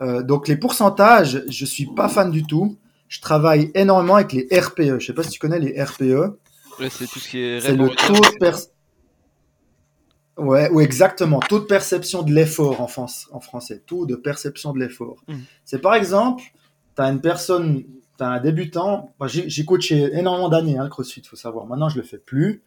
[0.00, 2.78] Euh, donc les pourcentages, je suis pas fan du tout.
[3.08, 4.98] Je travaille énormément avec les RPE.
[4.98, 6.38] Je sais pas si tu connais les RPE.
[6.90, 7.60] c'est tout ce qui est.
[7.60, 8.74] C'est le taux de
[10.36, 11.38] Ouais, ou exactement.
[11.40, 13.82] Taux de perception de l'effort en, France, en français.
[13.86, 15.22] Taux de perception de l'effort.
[15.28, 15.42] Mhm.
[15.64, 16.42] C'est par exemple,
[16.96, 17.84] tu as une personne,
[18.18, 19.14] tu as un débutant.
[19.26, 21.66] J'ai coaché énormément d'années hein, le CrossFit, faut savoir.
[21.66, 22.64] Maintenant, je le fais plus.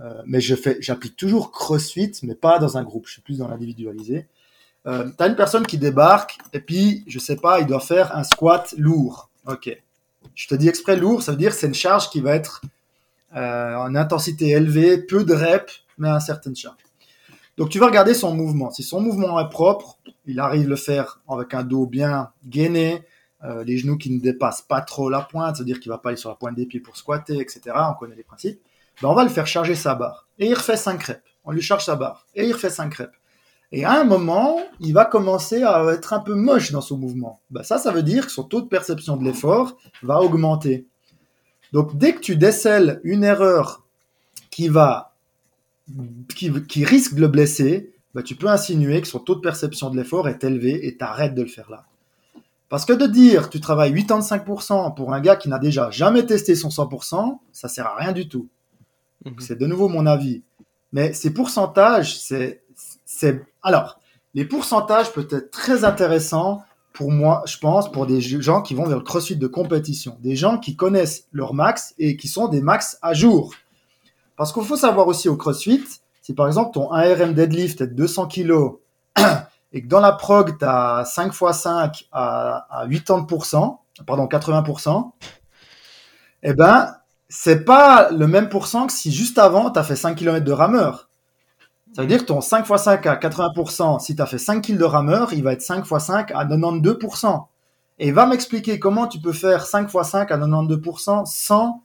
[0.00, 3.06] Euh, mais je fais, j'applique toujours CrossFit, mais pas dans un groupe.
[3.06, 4.26] Je suis plus dans l'individualisé.
[4.86, 8.16] Euh, tu as une personne qui débarque et puis, je sais pas, il doit faire
[8.16, 9.28] un squat lourd.
[9.46, 9.76] Ok.
[10.34, 12.62] Je te dis exprès lourd, ça veut dire c'est une charge qui va être
[13.36, 16.76] euh, en intensité élevée, peu de reps, mais à certaine charge.
[17.56, 18.70] Donc tu vas regarder son mouvement.
[18.70, 23.02] Si son mouvement est propre, il arrive le faire avec un dos bien gainé,
[23.44, 26.18] euh, les genoux qui ne dépassent pas trop la pointe, c'est-à-dire qu'il va pas aller
[26.18, 27.60] sur la pointe des pieds pour squatter, etc.
[27.90, 28.60] On connaît les principes.
[29.02, 30.26] Ben, on va le faire charger sa barre.
[30.38, 31.22] Et il refait 5 reps.
[31.44, 32.26] On lui charge sa barre.
[32.34, 33.18] Et il refait 5 reps.
[33.70, 37.40] Et à un moment, il va commencer à être un peu moche dans son mouvement.
[37.50, 40.86] Ben, ça, ça veut dire que son taux de perception de l'effort va augmenter.
[41.72, 43.84] Donc dès que tu décèles une erreur
[44.50, 45.14] qui va
[46.34, 49.96] qui, risque de le blesser, bah, tu peux insinuer que son taux de perception de
[49.96, 51.84] l'effort est élevé et t'arrêtes de le faire là.
[52.68, 56.54] Parce que de dire tu travailles 85% pour un gars qui n'a déjà jamais testé
[56.54, 58.48] son 100%, ça sert à rien du tout.
[59.24, 59.34] Mhm.
[59.38, 60.42] C'est de nouveau mon avis.
[60.92, 62.62] Mais ces pourcentages, c'est,
[63.04, 64.00] c'est, alors,
[64.34, 68.84] les pourcentages peuvent être très intéressants pour moi, je pense, pour des gens qui vont
[68.84, 70.16] vers le crossfit de compétition.
[70.20, 73.54] Des gens qui connaissent leur max et qui sont des max à jour.
[74.36, 75.84] Parce qu'il faut savoir aussi au crossfit,
[76.22, 78.52] si par exemple ton 1RM deadlift est de 200 kg
[79.72, 85.12] et que dans la prog, tu as 5 x 5 à, à 80%, pardon, 80%,
[86.42, 86.97] eh ben,
[87.28, 90.52] c'est pas le même pourcent que si juste avant, tu as fait 5 km de
[90.52, 91.08] rameur.
[91.94, 94.64] Ça veut dire que ton 5 x 5 à 80%, si tu as fait 5
[94.64, 97.46] kg de rameur, il va être 5 x 5 à 92%.
[98.00, 101.82] Et va m'expliquer comment tu peux faire 5 x 5 à 92% sans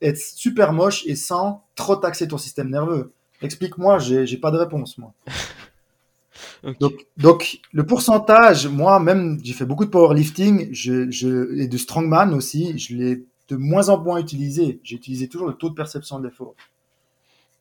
[0.00, 3.12] être super moche et sans trop taxer ton système nerveux.
[3.40, 5.12] Explique-moi, j'ai pas de réponse, moi.
[6.80, 12.32] Donc, le pourcentage, moi, même, j'ai fait beaucoup de powerlifting je, je, et de strongman
[12.34, 14.80] aussi, je l'ai de moins en moins utilisé.
[14.82, 16.54] J'ai utilisé toujours le taux de perception de l'effort.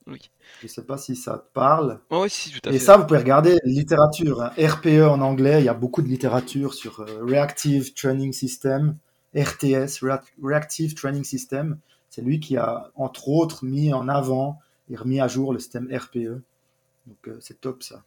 [0.07, 0.19] Oui.
[0.61, 1.99] Je sais pas si ça te parle.
[2.09, 2.79] Ouais, si, tout à Et fait.
[2.79, 4.41] ça, vous pouvez regarder la littérature.
[4.41, 4.51] hein.
[4.57, 8.97] RPE en anglais, il y a beaucoup de littérature sur euh, Reactive Training System,
[9.35, 11.77] RTS, Rea- Reactive Training System.
[12.09, 15.87] C'est lui qui a, entre autres, mis en avant et remis à jour le système
[15.95, 16.41] RPE.
[17.07, 18.03] Donc, euh, c'est top ça.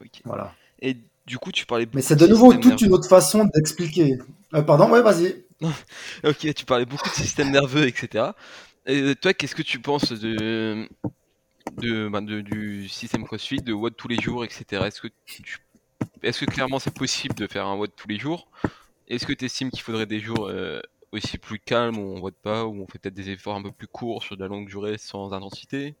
[0.00, 0.22] Ok.
[0.24, 0.52] Voilà.
[0.80, 2.86] Et du coup, tu parlais Mais c'est de nouveau toute nerveux.
[2.86, 4.18] une autre façon d'expliquer.
[4.54, 5.43] Euh, pardon, ouais, vas-y.
[6.24, 8.24] Ok, tu parlais beaucoup de système nerveux, etc.
[8.86, 10.88] Et toi, qu'est-ce que tu penses de,
[11.78, 14.86] de, ben, de- du système CrossFit, de WOD tous les jours, etc.
[14.86, 15.58] Est-ce que, tu-
[16.22, 18.48] est-ce que clairement c'est possible de faire un WOD tous les jours?
[19.08, 20.80] Est-ce que tu estimes qu'il faudrait des jours euh,
[21.12, 23.72] aussi plus calmes où on WOD pas, où on fait peut-être des efforts un peu
[23.72, 25.94] plus courts sur de la longue durée sans intensité?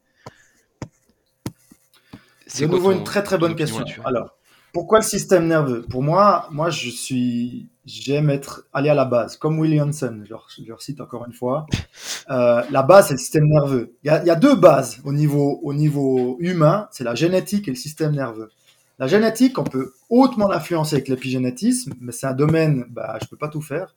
[2.60, 3.84] De nouveau, ton- une très très bonne question.
[4.04, 4.36] Alors,
[4.74, 5.82] pourquoi le système nerveux?
[5.88, 10.22] Pour moi, moi, je suis, j'aime être aller à la base, comme Williamson.
[10.24, 11.66] Je leur, je leur cite encore une fois.
[12.30, 13.92] Euh, la base, c'est le système nerveux.
[14.02, 16.88] Il y, a, il y a deux bases au niveau, au niveau humain.
[16.90, 18.50] C'est la génétique et le système nerveux.
[18.98, 23.36] La génétique, on peut hautement l'influencer avec l'épigénétisme, mais c'est un domaine, bah, je peux
[23.36, 23.94] pas tout faire.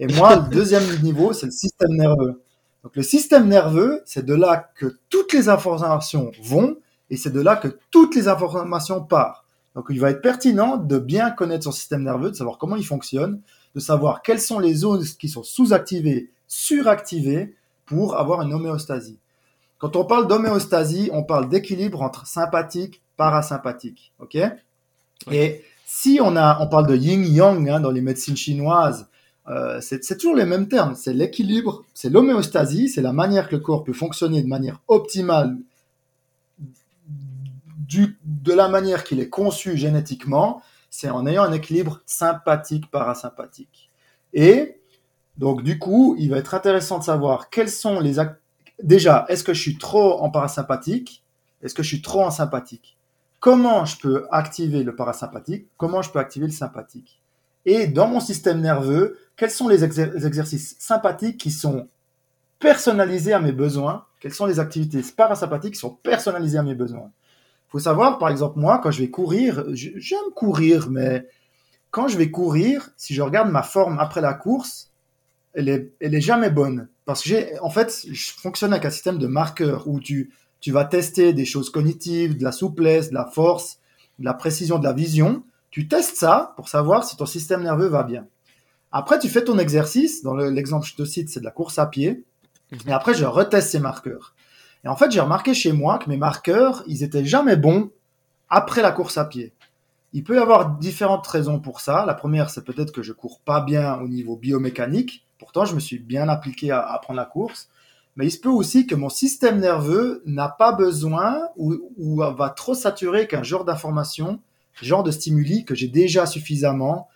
[0.00, 2.42] Et moi, le deuxième niveau, c'est le système nerveux.
[2.82, 6.78] Donc, le système nerveux, c'est de là que toutes les informations vont
[7.10, 9.44] et c'est de là que toutes les informations partent.
[9.78, 12.84] Donc il va être pertinent de bien connaître son système nerveux, de savoir comment il
[12.84, 13.40] fonctionne,
[13.76, 17.54] de savoir quelles sont les zones qui sont sous-activées, suractivées
[17.86, 19.20] pour avoir une homéostasie.
[19.78, 24.12] Quand on parle d'homéostasie, on parle d'équilibre entre sympathique, parasympathique.
[24.18, 24.38] ok?
[25.30, 29.06] Et si on a, on parle de yin-yang hein, dans les médecines chinoises,
[29.46, 30.96] euh, c'est toujours les mêmes termes.
[30.96, 35.56] C'est l'équilibre, c'est l'homéostasie, c'est la manière que le corps peut fonctionner de manière optimale
[37.88, 43.90] de la manière qu'il est conçu génétiquement, c'est en ayant un équilibre sympathique-parasympathique.
[44.32, 44.80] Et
[45.36, 48.16] donc, du coup, il va être intéressant de savoir quels sont les...
[48.82, 51.24] Déjà, est-ce que je suis trop en parasympathique?
[51.62, 52.96] Est-ce que je suis trop en sympathique?
[53.40, 55.68] Comment je peux activer le parasympathique?
[55.76, 57.22] Comment je peux activer le sympathique?
[57.64, 61.88] Et dans mon système nerveux, quels sont les les exercices sympathiques qui sont
[62.58, 64.06] personnalisés à mes besoins?
[64.20, 67.10] Quelles sont les activités parasympathiques qui sont personnalisées à mes besoins?
[67.68, 71.26] Faut savoir, par exemple, moi, quand je vais courir, j'aime courir, mais
[71.90, 74.90] quand je vais courir, si je regarde ma forme après la course,
[75.54, 76.88] elle est, elle est jamais bonne.
[77.04, 80.72] Parce que j'ai, en fait, je fonctionne avec un système de marqueurs où tu, tu
[80.72, 83.78] vas tester des choses cognitives, de la souplesse, de la force,
[84.18, 85.42] de la précision, de la vision.
[85.70, 88.26] Tu testes ça pour savoir si ton système nerveux va bien.
[88.92, 90.22] Après, tu fais ton exercice.
[90.22, 92.24] Dans le- l'exemple que je te cite, c'est de la course à pied.
[92.72, 92.78] Mhm.
[92.88, 94.34] Et après, je reteste ces marqueurs.
[94.84, 97.90] Et en fait, j'ai remarqué chez moi que mes marqueurs, ils étaient jamais bons
[98.48, 99.52] après la course à pied.
[100.12, 102.06] Il peut y avoir différentes raisons pour ça.
[102.06, 105.26] La première, c'est peut-être que je cours pas bien au niveau biomécanique.
[105.38, 107.68] Pourtant, je me suis bien appliqué à, à prendre la course.
[108.16, 112.50] Mais il se peut aussi que mon système nerveux n'a pas besoin ou, ou va
[112.50, 114.40] trop saturer qu'un genre d'information,
[114.82, 117.08] genre de stimuli que j'ai déjà suffisamment.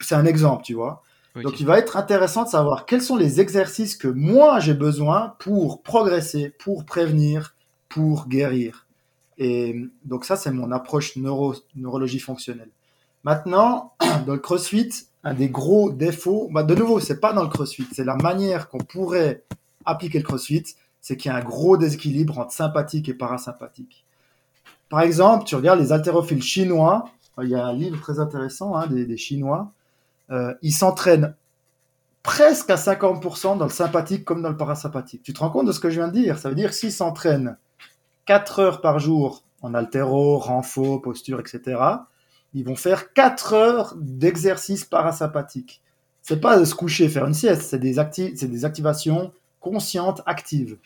[0.00, 1.02] C'est un exemple, tu vois.
[1.36, 5.34] Donc, il va être intéressant de savoir quels sont les exercices que moi j'ai besoin
[5.38, 7.54] pour progresser, pour prévenir,
[7.88, 8.86] pour guérir.
[9.38, 12.70] Et donc, ça, c'est mon approche neuro, neurologie fonctionnelle.
[13.22, 13.92] Maintenant,
[14.26, 14.90] dans le crossfit,
[15.22, 18.68] un des gros défauts, bah, de nouveau, c'est pas dans le crossfit, c'est la manière
[18.68, 19.44] qu'on pourrait
[19.84, 20.64] appliquer le crossfit,
[21.00, 24.04] c'est qu'il y a un gros déséquilibre entre sympathique et parasympathique.
[24.88, 27.04] Par exemple, tu regardes les haltérophiles chinois,
[27.42, 29.72] il y a un livre très intéressant hein, des Chinois,
[30.30, 31.34] euh, ils s'entraînent
[32.22, 35.22] presque à 50% dans le sympathique comme dans le parasympathique.
[35.22, 36.38] Tu te rends compte de ce que je viens de dire?
[36.38, 37.56] Ça veut dire que s'ils s'entraînent
[38.26, 41.80] 4 heures par jour en haltéro, renfo, posture, etc.,
[42.52, 45.80] ils vont faire 4 heures d'exercice parasympathique.
[46.22, 50.78] C'est pas de se coucher faire une sieste, c'est des, acti- des activations conscientes, actives.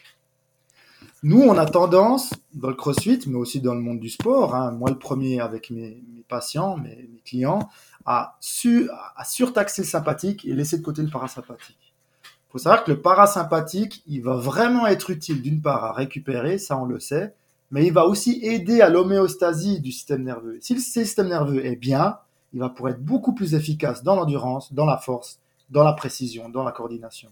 [1.22, 4.72] Nous, on a tendance, dans le crossfit, mais aussi dans le monde du sport, hein,
[4.72, 7.68] moi le premier avec mes, patients, mes clients,
[8.04, 11.94] à, su, à surtaxer le sympathique et laisser de côté le parasympathique.
[12.22, 16.58] Il faut savoir que le parasympathique, il va vraiment être utile d'une part à récupérer,
[16.58, 17.34] ça on le sait,
[17.70, 20.58] mais il va aussi aider à l'homéostasie du système nerveux.
[20.60, 22.18] Si le système nerveux est bien,
[22.52, 25.40] il va pouvoir être beaucoup plus efficace dans l'endurance, dans la force,
[25.70, 27.30] dans la précision, dans la coordination.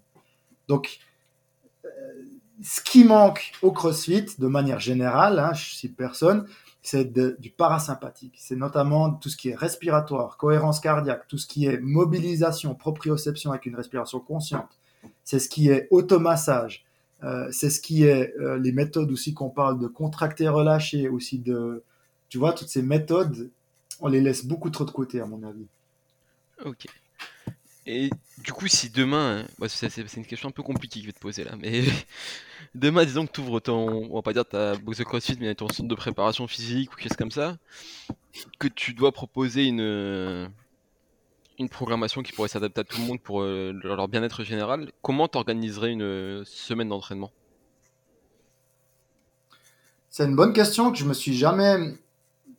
[0.67, 0.99] Donc,
[1.85, 1.89] euh,
[2.63, 6.47] ce qui manque au CrossFit, de manière générale, hein, je cite personne,
[6.83, 8.35] c'est du parasympathique.
[8.39, 13.53] C'est notamment tout ce qui est respiratoire, cohérence cardiaque, tout ce qui est mobilisation, proprioception
[13.53, 14.69] avec une respiration consciente.
[15.25, 16.85] C'est ce qui est automassage.
[17.23, 21.39] Euh, c'est ce qui est euh, les méthodes aussi qu'on parle de contracter, relâcher, aussi
[21.39, 21.85] de,
[22.29, 23.51] tu vois, toutes ces méthodes,
[24.01, 25.67] on les laisse beaucoup trop de côté à mon avis.
[26.65, 26.87] Ok.
[27.85, 31.13] Et du coup, si demain, hein, c'est une question un peu compliquée que je vais
[31.13, 31.83] te poser là, mais
[32.75, 35.55] demain, disons que tu ouvres ton, on va pas dire ta box de CrossFit, mais
[35.55, 37.59] ton centre de préparation physique ou quelque chose comme ça,
[38.59, 40.51] que tu dois proposer une,
[41.59, 45.29] une programmation qui pourrait s'adapter à tout le monde pour euh, leur bien-être général, comment
[45.29, 47.31] t'organiserais une euh, semaine d'entraînement?
[50.11, 51.95] C'est une bonne question que je me suis jamais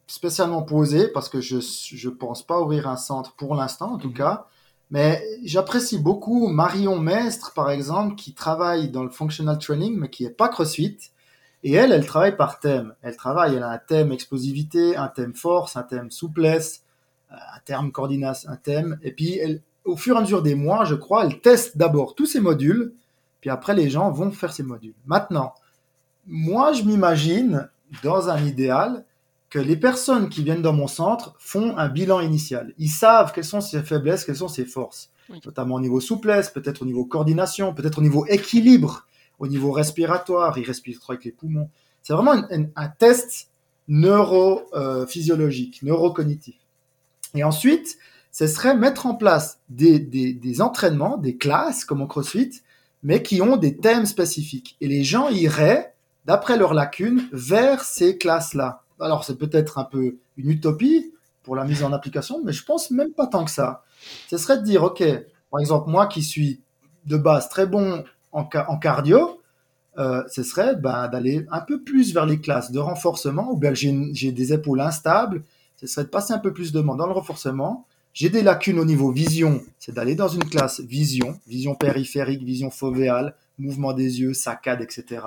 [0.07, 4.09] spécialement posée parce que je je pense pas ouvrir un centre pour l'instant en tout
[4.09, 4.13] Mhm.
[4.13, 4.47] cas.
[4.93, 10.23] Mais j'apprécie beaucoup Marion Mestre par exemple qui travaille dans le functional training mais qui
[10.23, 10.97] est pas CrossFit.
[11.63, 12.93] Et elle, elle travaille par thème.
[13.01, 16.83] Elle travaille, elle a un thème explosivité, un thème force, un thème souplesse,
[17.31, 18.99] un thème coordination, un thème.
[19.01, 19.39] Et puis
[19.83, 22.93] au fur et à mesure des mois, je crois, elle teste d'abord tous ces modules,
[23.41, 24.93] puis après les gens vont faire ces modules.
[25.07, 25.55] Maintenant,
[26.27, 27.67] moi, je m'imagine,
[28.03, 29.05] dans un idéal,
[29.53, 32.73] que les personnes qui viennent dans mon centre font un bilan initial.
[32.79, 35.11] Ils savent quelles sont ses faiblesses, quelles sont ses forces,
[35.45, 39.05] notamment au niveau souplesse, peut-être au niveau coordination, peut-être au niveau équilibre,
[39.37, 41.69] au niveau respiratoire, ils respirent trop avec les poumons.
[42.01, 43.49] C'est vraiment un, un- un test
[43.87, 46.55] neurophysiologique, neurocognitif.
[47.35, 47.97] Et ensuite,
[48.31, 52.61] ce serait mettre en place des, des, des entraînements, des classes comme au CrossFit,
[53.03, 54.77] mais qui ont des thèmes spécifiques.
[54.81, 55.93] Et les gens iraient,
[56.25, 58.82] d'après leurs lacunes, vers ces classes-là.
[59.03, 62.89] Alors, c'est peut-être un peu une utopie pour la mise en application, mais je pense
[62.91, 63.83] même pas tant que ça.
[64.29, 65.03] Ce serait de dire, OK,
[65.51, 66.61] par exemple, moi qui suis
[67.05, 69.41] de base très bon en, ca- en cardio,
[69.99, 73.73] euh, ce serait ben, d'aller un peu plus vers les classes de renforcement, ou bien
[73.73, 75.43] j'ai des épaules instables,
[75.75, 77.85] ce serait de passer un peu plus de temps dans le renforcement.
[78.13, 82.69] J'ai des lacunes au niveau vision, c'est d'aller dans une classe vision, vision périphérique, vision
[82.69, 85.21] fovéale, mouvement des yeux, saccade, etc.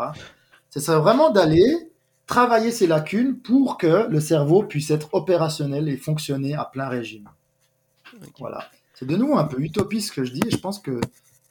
[0.71, 1.91] Ce serait vraiment d'aller
[2.27, 7.29] travailler ces lacunes pour que le cerveau puisse être opérationnel et fonctionner à plein régime.
[8.39, 8.69] Voilà.
[8.95, 11.01] C'est de nouveau un peu utopiste ce que je dis et je pense qu'il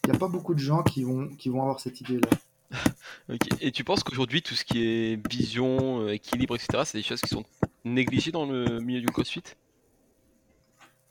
[0.08, 2.30] n'y a pas beaucoup de gens qui vont, qui vont avoir cette idée-là.
[3.62, 7.22] Et tu penses qu'aujourd'hui, tout ce qui est vision, euh, équilibre, etc., c'est des choses
[7.22, 7.46] qui sont
[7.86, 9.44] négligées dans le milieu du CrossFit?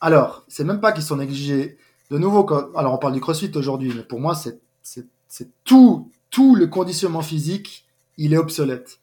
[0.01, 1.79] Alors, c'est même pas qu'ils sont négligés.
[2.11, 4.61] De nouveau, quand- alors on parle du CrossFit aujourd'hui, mais pour moi, c'est
[5.63, 7.87] tout, tout le conditionnement physique,
[8.19, 9.01] il est obsolète.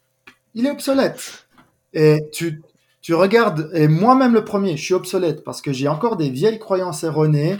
[0.54, 1.46] Il est obsolète.
[1.92, 2.62] Et tu,
[3.00, 6.58] tu regardes, et moi-même le premier, je suis obsolète parce que j'ai encore des vieilles
[6.58, 7.56] croyances erronées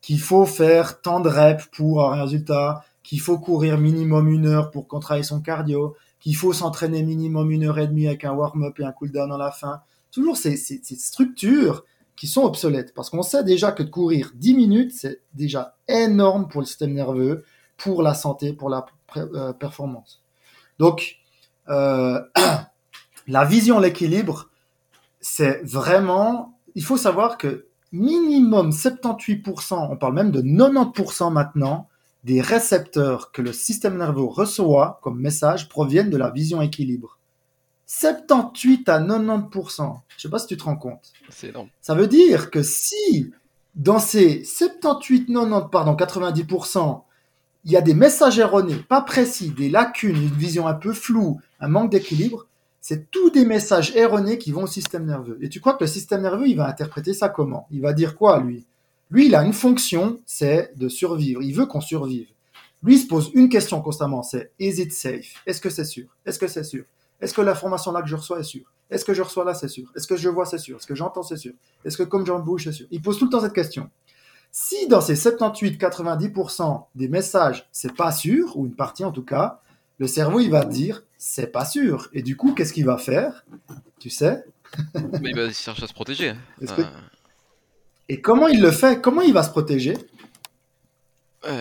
[0.00, 4.70] qu'il faut faire tant de reps pour un résultat, qu'il faut courir minimum une heure
[4.70, 8.78] pour contrailler son cardio, qu'il faut s'entraîner minimum une heure et demie avec un warm-up
[8.80, 9.80] et un cool-down à la fin.
[10.10, 11.84] Toujours ces, ces, ces structures
[12.16, 16.48] qui sont obsolètes parce qu'on sait déjà que de courir 10 minutes, c'est déjà énorme
[16.48, 17.44] pour le système nerveux,
[17.76, 18.86] pour la santé, pour la
[19.16, 20.22] euh, performance.
[20.78, 21.16] Donc,
[21.68, 22.20] euh,
[23.26, 24.50] la vision, l'équilibre,
[25.20, 31.88] c'est vraiment, il faut savoir que minimum 78%, on parle même de 90% maintenant,
[32.24, 37.18] des récepteurs que le système nerveux reçoit comme message proviennent de la vision équilibre.
[37.86, 40.00] 78 à 90%.
[40.16, 41.12] Je sais pas si tu te rends compte.
[41.28, 41.68] C'est énorme.
[41.82, 43.32] Ça veut dire que si
[43.74, 47.02] dans ces 78, 90, pardon, 90%,
[47.64, 51.40] il y a des messages erronés, pas précis, des lacunes, une vision un peu floue,
[51.64, 52.46] un manque d'équilibre,
[52.82, 55.38] c'est tous des messages erronés qui vont au système nerveux.
[55.40, 57.66] Et tu crois que le système nerveux, il va interpréter ça comment?
[57.70, 58.66] Il va dire quoi, lui?
[59.10, 61.40] Lui, il a une fonction, c'est de survivre.
[61.42, 62.28] Il veut qu'on survive.
[62.82, 65.42] Lui, il se pose une question constamment, c'est Is it safe?
[65.46, 66.04] Est-ce que c'est sûr?
[66.26, 66.84] Est-ce que c'est sûr?
[67.18, 68.70] Est-ce que l'information là que je reçois est sûre?
[68.90, 69.90] Est-ce que je reçois là, c'est sûr?
[69.96, 70.76] Est-ce que je vois, c'est sûr?
[70.76, 71.54] Est-ce que j'entends, c'est sûr?
[71.86, 72.86] Est-ce que comme j'en bouge, c'est sûr?
[72.90, 73.88] Il pose tout le temps cette question.
[74.52, 79.62] Si dans ces 78-90% des messages, c'est pas sûr, ou une partie en tout cas,
[79.98, 82.08] le cerveau, il va dire, c'est pas sûr.
[82.12, 83.46] Et du coup, qu'est-ce qu'il va faire
[83.98, 84.44] Tu sais?
[85.22, 86.28] Mais il va chercher à se protéger.
[86.28, 86.36] hein.
[86.60, 86.84] Euh,
[88.10, 89.00] Et comment il le fait?
[89.00, 89.96] Comment il va se protéger?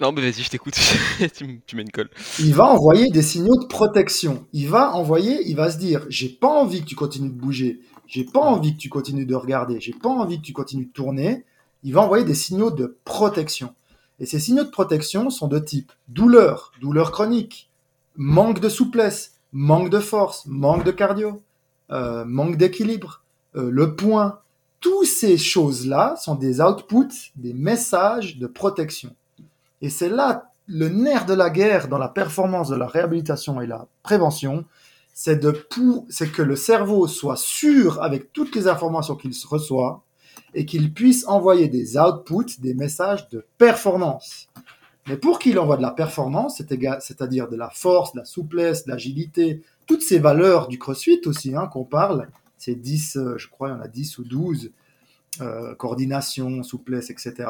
[0.00, 0.74] Non, mais vas-y, je t'écoute.
[1.66, 2.08] tu mets une colle.
[2.38, 4.46] Il va envoyer des signaux de protection.
[4.54, 7.80] Il va envoyer, il va se dire, j'ai pas envie que tu continues de bouger,
[8.06, 10.92] j'ai pas envie que tu continues de regarder, j'ai pas envie que tu continues de
[10.92, 11.44] tourner.
[11.82, 13.74] Il va envoyer des signaux de protection.
[14.20, 17.70] Et ces signaux de protection sont de type douleur, douleur chronique,
[18.16, 21.42] manque de souplesse, manque de force, manque de cardio,
[21.90, 23.24] euh, manque d'équilibre,
[23.56, 24.40] euh, le point.
[24.80, 29.14] Toutes ces choses-là sont des outputs, des messages de protection.
[29.80, 33.66] Et c'est là le nerf de la guerre dans la performance de la réhabilitation et
[33.66, 34.64] la prévention,
[35.12, 40.04] c'est que le cerveau soit sûr avec toutes les informations qu'il reçoit
[40.54, 44.48] et qu'il puisse envoyer des outputs, des messages de performance.
[45.06, 48.90] Mais pour qu'il envoie de la performance, c'est-à-dire de la force, de la souplesse, de
[48.90, 52.28] l'agilité, toutes ces valeurs du crossfit aussi hein, qu'on parle,
[52.58, 54.70] c'est 10, euh, je crois, il y en a 10 ou 12,
[55.40, 57.48] euh, coordination, souplesse, etc.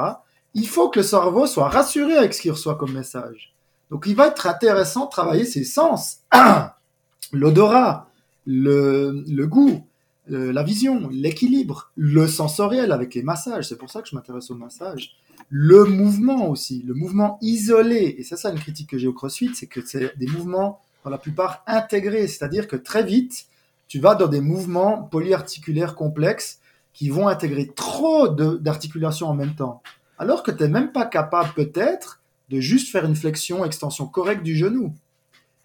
[0.54, 3.54] Il faut que le cerveau soit rassuré avec ce qu'il reçoit comme message.
[3.90, 6.20] Donc il va être intéressant de travailler ses sens.
[7.32, 8.08] L'odorat,
[8.46, 9.84] le goût,
[10.30, 13.68] euh, la vision, l'équilibre, le sensoriel avec les massages.
[13.68, 15.16] C'est pour ça que je m'intéresse au massage.
[15.48, 18.14] Le mouvement aussi, le mouvement isolé.
[18.18, 21.10] Et c'est ça une critique que j'ai au CrossFit, c'est que c'est des mouvements pour
[21.10, 22.28] la plupart intégrés.
[22.28, 23.46] C'est-à-dire que très vite,
[23.88, 26.60] tu vas dans des mouvements polyarticulaires complexes
[26.92, 29.82] qui vont intégrer trop d'articulations en même temps.
[30.18, 32.20] Alors que tu n'es même pas capable peut-être
[32.50, 34.94] de juste faire une flexion, extension correcte du genou.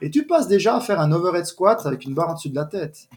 [0.02, 2.56] Et tu passes déjà à faire un overhead squat avec une barre en dessus de
[2.56, 3.08] la tête.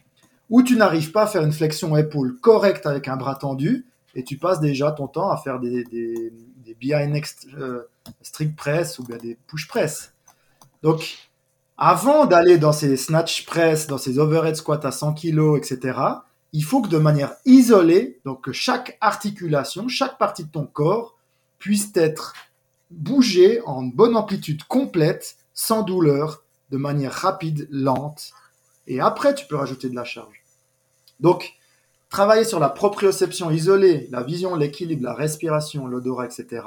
[0.49, 3.85] Ou tu n'arrives pas à faire une flexion épaule correcte avec un bras tendu,
[4.15, 6.33] et tu passes déjà ton temps à faire des, des,
[6.65, 7.83] des behind next, euh,
[8.21, 10.13] strict press ou bien des push press.
[10.81, 11.17] Donc,
[11.77, 15.99] avant d'aller dans ces snatch press, dans ces overhead squats à 100 kg, etc.,
[16.51, 21.17] il faut que de manière isolée, donc que chaque articulation, chaque partie de ton corps
[21.59, 22.33] puisse être
[22.89, 28.31] bougée en bonne amplitude complète, sans douleur, de manière rapide, lente.
[28.87, 30.38] Et après, tu peux rajouter de la charge.
[31.19, 31.53] Donc,
[32.09, 36.63] travailler sur la proprioception isolée, la vision, l'équilibre, la respiration, l'odorat, etc.,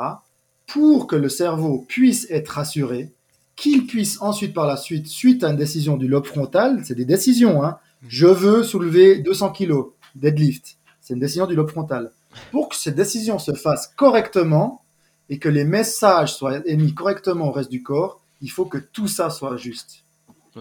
[0.66, 3.12] pour que le cerveau puisse être rassuré,
[3.56, 7.04] qu'il puisse ensuite, par la suite, suite à une décision du lobe frontal, c'est des
[7.04, 7.78] décisions, hein,
[8.08, 9.74] je veux soulever 200 kg,
[10.14, 12.12] deadlift, c'est une décision du lobe frontal.
[12.50, 14.82] Pour que cette décision se fasse correctement
[15.28, 19.08] et que les messages soient émis correctement au reste du corps, il faut que tout
[19.08, 20.04] ça soit juste.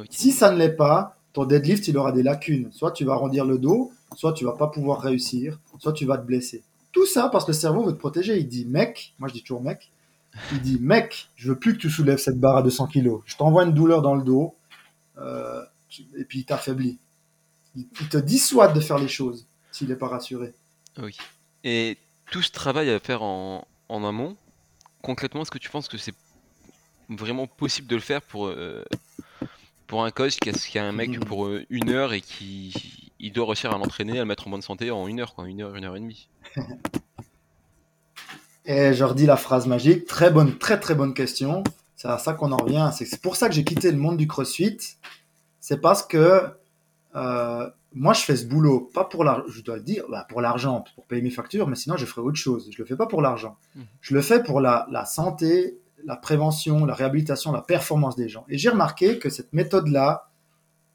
[0.10, 2.70] Si ça ne l'est pas, ton deadlift, il aura des lacunes.
[2.72, 6.18] Soit tu vas arrondir le dos, soit tu vas pas pouvoir réussir, soit tu vas
[6.18, 6.64] te blesser.
[6.92, 8.38] Tout ça parce que le cerveau veut te protéger.
[8.38, 9.92] Il dit, mec, moi je dis toujours mec,
[10.52, 13.20] il dit, mec, je veux plus que tu soulèves cette barre à 200 kg.
[13.26, 14.56] Je t'envoie une douleur dans le dos,
[15.18, 15.64] euh,
[16.18, 16.98] et puis il t'affaiblit.
[17.76, 20.54] Il, te dissuade de faire les choses s'il n'est pas rassuré.
[21.02, 21.18] Oui.
[21.64, 21.98] Et
[22.30, 24.36] tout ce travail à faire en, en amont,
[25.02, 26.16] concrètement, est-ce que tu penses que c'est
[27.08, 28.84] vraiment possible de le faire pour, euh,
[29.92, 31.26] pour un coach qui a, qui a un mec Mhm.
[31.26, 34.50] pour euh, une heure et qui il doit réussir à l'entraîner, à le mettre en
[34.50, 36.30] bonne santé en une heure, quoi, une heure, une heure et demie.
[38.66, 40.06] Et je redis la phrase magique.
[40.06, 41.64] Très bonne, très très bonne question.
[41.98, 42.89] C'est à ça qu'on en revient.
[42.94, 44.78] C'est pour ça que j'ai quitté le monde du CrossFit.
[45.60, 46.44] C'est parce que
[47.16, 49.44] euh, moi je fais ce boulot pas pour l'argent.
[49.50, 52.22] Je dois le dire, bah, pour l'argent, pour payer mes factures, mais sinon je ferais
[52.22, 52.70] autre chose.
[52.72, 53.58] Je le fais pas pour l'argent.
[53.76, 53.86] Mhm.
[54.00, 58.45] Je le fais pour la, la santé, la prévention, la réhabilitation, la performance des gens.
[58.49, 60.30] Et j'ai remarqué que cette méthode-là,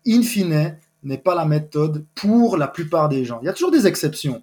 [0.06, 3.38] in fine, n'est pas la méthode pour la plupart des gens.
[3.42, 4.42] Il y a toujours des exceptions.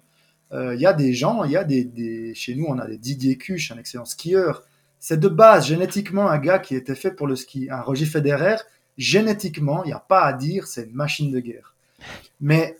[0.52, 2.98] Euh, Il y a des gens, il y a des, chez nous, on a des
[2.98, 4.62] Didier Cuche, un excellent skieur.
[4.98, 7.68] c'est de base génétiquement un gars qui était fait pour le ski.
[7.70, 8.56] Un Roger Federer,
[8.96, 11.74] génétiquement, il n'y a pas à dire, c'est une machine de guerre.
[12.40, 12.76] Mais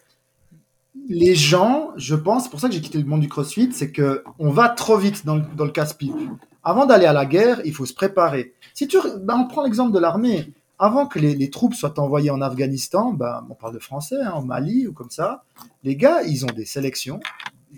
[1.09, 3.91] les gens, je pense, c'est pour ça que j'ai quitté le monde du crossfit, c'est
[3.91, 6.15] que on va trop vite dans le, dans le casse-pipe.
[6.65, 8.55] Avant d'aller à la guerre, il faut se préparer.
[8.73, 10.53] Si tu, ben, on prend l'exemple de l'armée.
[10.79, 14.33] Avant que les, les, troupes soient envoyées en Afghanistan, ben, on parle de français, hein,
[14.33, 15.45] en Mali ou comme ça,
[15.85, 17.21] les gars, ils ont des sélections,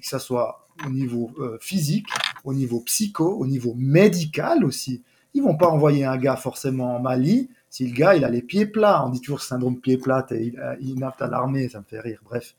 [0.01, 2.07] que ce soit au niveau euh, physique,
[2.45, 5.03] au niveau psycho, au niveau médical aussi.
[5.35, 8.43] Ils vont pas envoyer un gars forcément en Mali si le gars il a les
[8.43, 9.05] pieds plats.
[9.07, 12.21] On dit toujours syndrome pieds plats et il, inapte à l'armée, ça me fait rire.
[12.25, 12.55] Bref.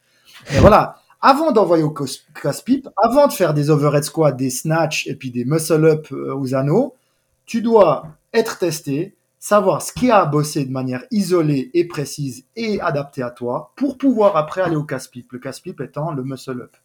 [0.51, 5.15] Mais voilà, avant d'envoyer au casse-pipe, avant de faire des overhead squats, des snatch et
[5.15, 6.95] puis des muscle-up euh, aux anneaux,
[7.45, 12.45] tu dois être testé, savoir ce qui a à bosser de manière isolée et précise
[12.55, 15.31] et adaptée à toi pour pouvoir après aller au casse-pipe.
[15.31, 16.75] Le casse-pipe étant le muscle-up.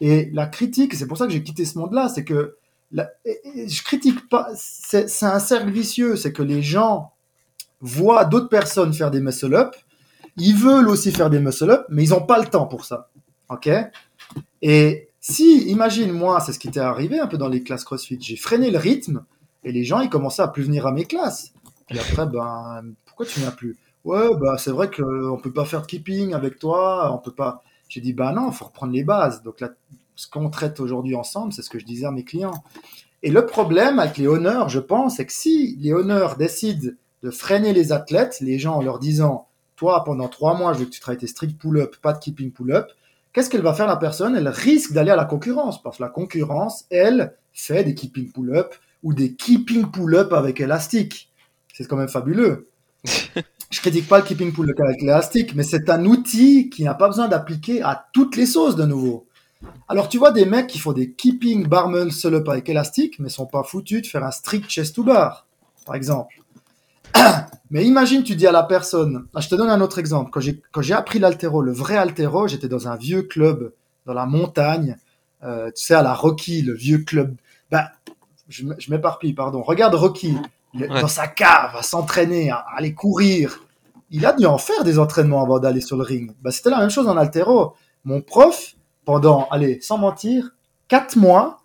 [0.00, 2.56] Et la critique, c'est pour ça que j'ai quitté ce monde-là, c'est que
[2.92, 7.12] la, je critique pas, c'est un cercle vicieux, c'est que les gens
[7.80, 9.74] voient d'autres personnes faire des muscle-up,
[10.36, 13.10] ils veulent aussi faire des muscle-up, mais ils n'ont pas le temps pour ça.
[13.54, 13.70] Ok
[14.62, 18.18] Et si, imagine, moi, c'est ce qui t'est arrivé un peu dans les classes CrossFit,
[18.20, 19.24] j'ai freiné le rythme
[19.62, 21.52] et les gens, ils commençaient à plus venir à mes classes.
[21.88, 23.76] Puis après, ben, pourquoi tu viens plus?
[24.04, 27.62] Ouais, bah, c'est vrai qu'on peut pas faire de keeping avec toi, on peut pas.
[27.88, 29.42] J'ai dit, bah non, faut reprendre les bases.
[29.42, 29.70] Donc là,
[30.16, 32.62] ce qu'on traite aujourd'hui ensemble, c'est ce que je disais à mes clients.
[33.22, 36.90] Et le problème avec les honneurs, je pense, c'est que si les honneurs décident
[37.22, 40.84] de freiner les athlètes, les gens en leur disant, toi, pendant trois mois, je veux
[40.84, 42.88] que tu travailles tes strict pull-up, pas de keeping pull-up,
[43.34, 44.34] qu'est-ce qu'elle va faire la personne?
[44.34, 48.74] Elle risque d'aller à la concurrence, parce que la concurrence, elle, fait des keeping pull-up
[49.02, 51.30] ou des keeping pull-up avec élastique.
[51.74, 52.68] C'est quand même fabuleux.
[53.04, 57.08] je critique pas le keeping pull-up avec l'élastique, mais c'est un outil qui n'a pas
[57.08, 59.26] besoin d'appliquer à toutes les sauces de nouveau.
[59.88, 63.28] Alors tu vois des mecs qui font des keeping bar muscle up avec élastique, mais
[63.28, 65.46] sont pas foutus de faire un strict chest to bar,
[65.86, 66.34] par exemple.
[67.70, 70.30] mais imagine, tu dis à la personne, ah, je te donne un autre exemple.
[70.30, 73.72] Quand j'ai, appris l'altéro, le vrai altéro, j'étais dans un vieux club
[74.06, 74.96] dans la montagne,
[75.42, 77.36] euh, tu sais, à la Rocky, le vieux club.
[77.70, 77.88] Ben,
[78.48, 79.62] je, m'éparpille, pardon.
[79.62, 80.36] Regarde Rocky,
[80.74, 83.60] dans sa cave, à s'entraîner, à, aller courir.
[84.10, 86.32] Il a dû en faire des entraînements avant d'aller sur le ring.
[86.42, 87.74] Ben, c'était la même chose en altéro.
[88.04, 90.54] Mon prof, pendant, allez, sans mentir,
[90.88, 91.62] quatre mois,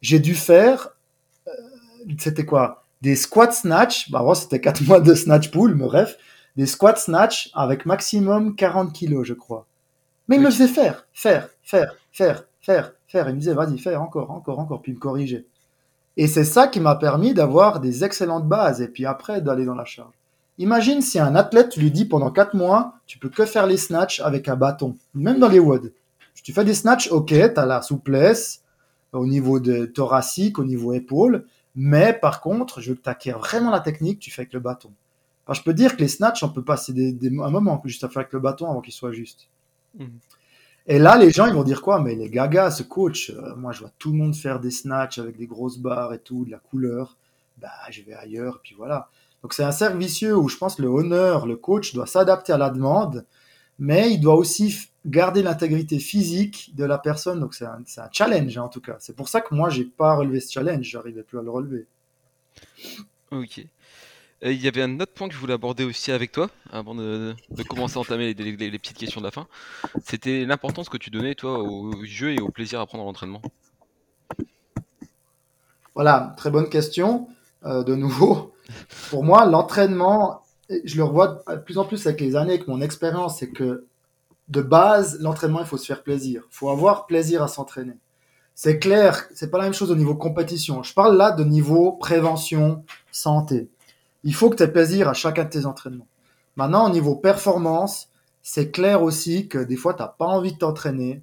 [0.00, 0.88] j'ai dû faire,
[1.46, 1.50] euh,
[2.18, 2.81] c'était quoi?
[3.02, 6.16] Des squat snatch, bah avant c'était quatre mois de snatch pull, mais bref,
[6.56, 9.66] des squat snatch avec maximum 40 kilos, je crois.
[10.28, 13.28] Mais il me faisait faire, faire, faire, faire, faire, faire.
[13.28, 15.46] Il me disait, vas-y, fais encore, encore, encore, puis il me corrigeait.
[16.16, 19.74] Et c'est ça qui m'a permis d'avoir des excellentes bases et puis après d'aller dans
[19.74, 20.14] la charge.
[20.58, 24.20] Imagine si un athlète lui dit pendant quatre mois, tu peux que faire les snatchs
[24.20, 25.92] avec un bâton, même dans les WOD.
[26.44, 28.62] Tu fais des snatchs, ok, tu as la souplesse
[29.12, 33.38] au niveau de thoracique, au niveau épaule, mais par contre, je veux que tu acquières
[33.38, 34.92] vraiment la technique, tu fais avec le bâton.
[35.44, 38.08] Enfin, je peux dire que les snatchs, on peut passer des, un moment juste à
[38.08, 39.48] faire avec le bâton avant qu'il soit juste.
[39.98, 40.18] Mhm.
[40.86, 42.00] Et là, les gens, ils vont dire quoi?
[42.00, 45.18] Mais les gagas, ce coach, euh, moi, je vois tout le monde faire des snatchs
[45.18, 47.16] avec des grosses barres et tout, de la couleur.
[47.58, 49.08] Bah, je vais ailleurs, puis voilà.
[49.42, 52.52] Donc, c'est un cercle vicieux où je pense que le honneur, le coach doit s'adapter
[52.52, 53.24] à la demande,
[53.78, 57.40] mais il doit aussi garder l'intégrité physique de la personne.
[57.40, 58.96] Donc c'est un, un, challenge hein, en tout cas.
[59.00, 61.86] C'est pour ça que moi j'ai pas relevé ce challenge, j'arrivais plus à le relever.
[63.30, 63.64] Ok.
[64.44, 67.32] Il y avait un autre point que je voulais aborder aussi avec toi, avant de,
[67.68, 69.46] commencer à entamer les, les, petites questions de la fin.
[70.04, 73.40] C'était l'importance que tu donnais, toi, au jeu et au plaisir à prendre l'entraînement.
[75.94, 77.28] Voilà, très bonne question.
[77.64, 78.52] Euh, de nouveau,
[79.10, 80.42] pour moi, l'entraînement,
[80.84, 83.86] je le revois de plus en plus avec les années, avec mon expérience, c'est que
[84.52, 86.42] de base, l'entraînement, il faut se faire plaisir.
[86.50, 87.98] Il faut avoir plaisir à s'entraîner.
[88.54, 90.82] C'est clair, c'est pas la même chose au niveau compétition.
[90.82, 93.70] Je parle là de niveau prévention, santé.
[94.24, 96.06] Il faut que tu aies plaisir à chacun de tes entraînements.
[96.56, 98.10] Maintenant, au niveau performance,
[98.42, 101.22] c'est clair aussi que des fois, tu n'as pas envie de t'entraîner.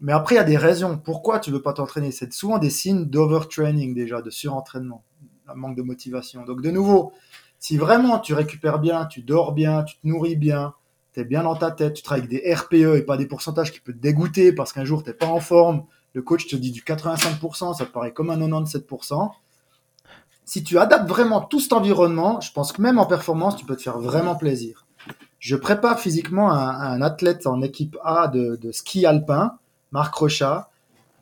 [0.00, 0.96] Mais après, il y a des raisons.
[0.98, 2.12] Pourquoi tu veux pas t'entraîner?
[2.12, 5.02] C'est souvent des signes d'overtraining déjà, de surentraînement,
[5.48, 6.44] un manque de motivation.
[6.44, 7.12] Donc, de nouveau,
[7.58, 10.74] si vraiment tu récupères bien, tu dors bien, tu te nourris bien,
[11.22, 13.80] tu bien dans ta tête, tu travailles avec des RPE et pas des pourcentages qui
[13.80, 16.72] peuvent te dégoûter parce qu'un jour tu n'es pas en forme, le coach te dit
[16.72, 19.30] du 85%, ça te paraît comme un 97%.
[20.44, 23.76] Si tu adaptes vraiment tout cet environnement, je pense que même en performance, tu peux
[23.76, 24.86] te faire vraiment plaisir.
[25.38, 29.58] Je prépare physiquement un, athlète en équipe A de, ski alpin,
[29.92, 30.70] Marc Rochat,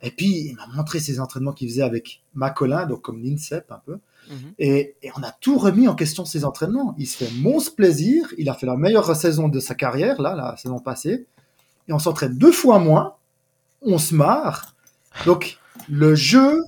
[0.03, 3.80] et puis il m'a montré ses entraînements qu'il faisait avec Macolin, donc comme l'INSEP un
[3.84, 3.99] peu.
[4.31, 4.53] Mhm.
[4.59, 6.95] Et, on a tout remis en question ses entraînements.
[6.99, 8.33] Il se fait monstre plaisir.
[8.39, 11.27] Il a fait la meilleure saison de sa carrière, là, la saison passée.
[11.89, 13.14] Et on s'entraîne deux fois moins.
[13.83, 14.74] On se marre.
[15.24, 15.59] Donc,
[15.89, 16.62] le jeu,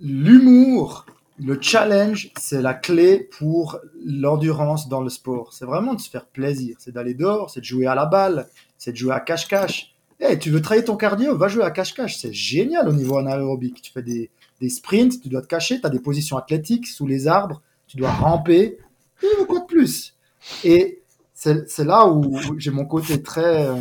[0.00, 1.06] l'humour,
[1.38, 5.52] le challenge, c'est la clé pour l'endurance dans le sport.
[5.52, 6.76] C'est vraiment de se faire plaisir.
[6.78, 8.48] C'est d'aller dehors, c'est de jouer à la balle,
[8.78, 9.94] c'est de jouer à cache-cache.
[10.20, 12.16] Eh, tu veux travailler ton cardio, va jouer à cache-cache.
[12.16, 13.82] C'est génial au niveau anaérobique.
[13.82, 14.30] Tu fais des,
[14.62, 17.96] des sprints, tu dois te cacher, tu as des positions athlétiques sous les arbres, tu
[17.98, 18.78] dois ramper.
[19.22, 20.16] Et quoi de plus
[20.64, 21.02] Et
[21.34, 23.66] c'est là où j'ai mon côté très...
[23.68, 23.76] euh,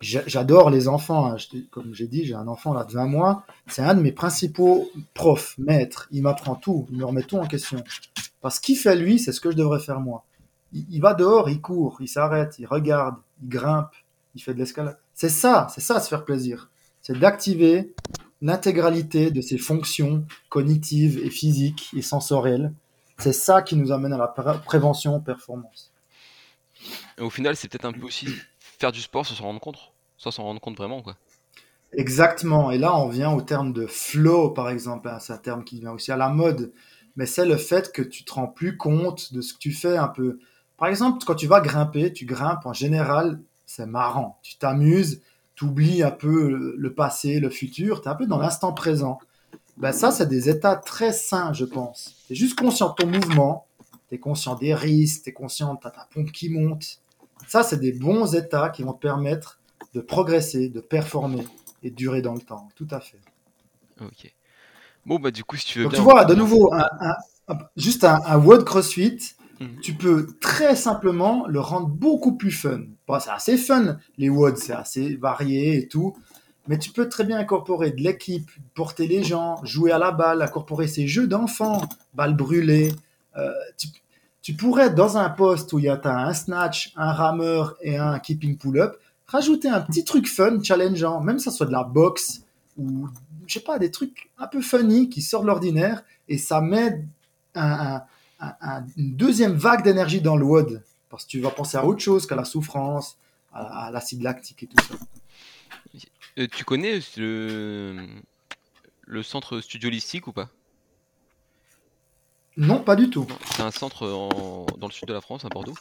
[0.00, 1.32] j'a- J'adore les enfants.
[1.32, 1.36] hein.
[1.70, 3.44] Comme j'ai dit, j'ai un enfant là de 20 mois.
[3.68, 6.08] C'est un de mes principaux profs, maîtres.
[6.10, 6.86] Il m'apprend tout.
[6.90, 7.82] Il me remet tout en question.
[8.40, 10.24] Parce qu'il fait lui, c'est ce que je devrais faire moi.
[10.72, 13.92] Il, il va dehors, il court, il s'arrête, il regarde, il grimpe,
[14.34, 14.98] il fait de l'escalade.
[15.14, 16.70] C'est ça, c'est ça se faire plaisir.
[17.00, 17.94] C'est d'activer
[18.42, 22.74] l'intégralité de ses fonctions cognitives et physiques et sensorielles.
[23.18, 25.92] C'est ça qui nous amène à la pré- prévention performance.
[27.18, 28.26] Et au final, c'est peut-être un peu aussi
[28.60, 29.92] faire du sport sans s'en rendre compte.
[30.18, 31.16] Sans s'en rendre compte vraiment, quoi.
[31.92, 32.70] Exactement.
[32.70, 35.08] Et là, on vient au terme de flow, par exemple.
[35.08, 35.18] hein.
[35.20, 36.72] C'est un terme qui vient aussi à la mode.
[37.16, 39.96] Mais c'est le fait que tu te rends plus compte de ce que tu fais
[39.98, 40.38] un peu.
[40.78, 44.40] Par exemple, quand tu vas grimper, tu grimpes en général, c'est marrant.
[44.42, 45.22] Tu t'amuses,
[45.62, 48.00] tu oublies un peu le- passé, le futur.
[48.02, 49.18] Tu es un peu dans l'instant présent.
[49.76, 52.16] Ben ça, c'est des états très sains, je pense.
[52.26, 53.66] Tu es juste conscient de ton mouvement.
[54.08, 55.22] Tu es conscient des risques.
[55.24, 56.98] Tu es conscient de ta ta pompe qui monte.
[57.46, 59.60] Ça, c'est des bons états qui vont te permettre
[59.94, 61.46] de progresser, de performer
[61.82, 62.68] et durer dans le temps.
[62.74, 63.20] Tout à fait.
[64.00, 64.34] Ok.
[65.06, 66.00] Bon, bah, du coup, si tu veux Donc bien.
[66.00, 67.16] tu vois, de nouveau, un- un-
[67.48, 69.18] un- juste un, un WOD CrossFit,
[69.62, 69.80] Mhm.
[69.80, 72.80] tu peux très simplement le rendre beaucoup plus fun.
[73.06, 76.16] Bon, c'est assez fun, les WOD, c'est assez varié et tout.
[76.68, 80.42] Mais tu peux très bien incorporer de l'équipe, porter les gens, jouer à la balle,
[80.42, 81.82] incorporer ces jeux d'enfants,
[82.14, 82.92] balles brûlées.
[83.36, 83.50] Euh,
[84.42, 87.96] tu, pourrais, dans un poste où il y a t'as un snatch, un rameur et
[87.96, 88.94] un keeping pull-up,
[89.26, 92.42] rajouter un petit truc fun, challengeant, même si ça soit de la boxe
[92.78, 93.08] ou,
[93.46, 97.04] je sais pas, des trucs un peu funny qui sortent de l'ordinaire et ça met
[97.54, 98.02] un-
[98.42, 100.82] un- un- une deuxième vague d'énergie dans le WOD.
[101.08, 103.16] Parce que tu vas penser à autre chose qu'à la souffrance,
[103.52, 104.94] à, à l'acide lactique et tout ça.
[106.38, 108.06] Euh, tu connais le...
[109.02, 110.48] le centre studio holistique ou pas?
[112.56, 113.26] Non, pas du tout.
[113.54, 115.74] C'est un centre en- dans le sud de la France, à Bordeaux,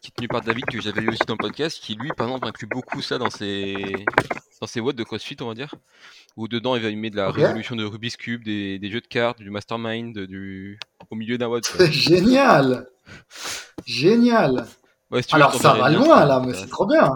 [0.00, 2.28] qui est tenu par David, que j'avais eu aussi dans le podcast, qui lui, par
[2.28, 3.76] exemple, inclut beaucoup ça dans ses,
[4.60, 5.74] dans ses watts de CrossFit, on va dire.
[6.36, 7.36] Où dedans, il va y mettre de la Ok.
[7.36, 10.78] résolution de Rubik's Cube, des, des jeux de cartes, du mastermind, du...
[11.10, 11.60] au milieu d'un quoi.
[11.90, 12.86] Génial
[13.84, 14.66] Génial
[15.10, 17.08] Ouais, si Alors ça va loin là, ça mais c'est trop bien.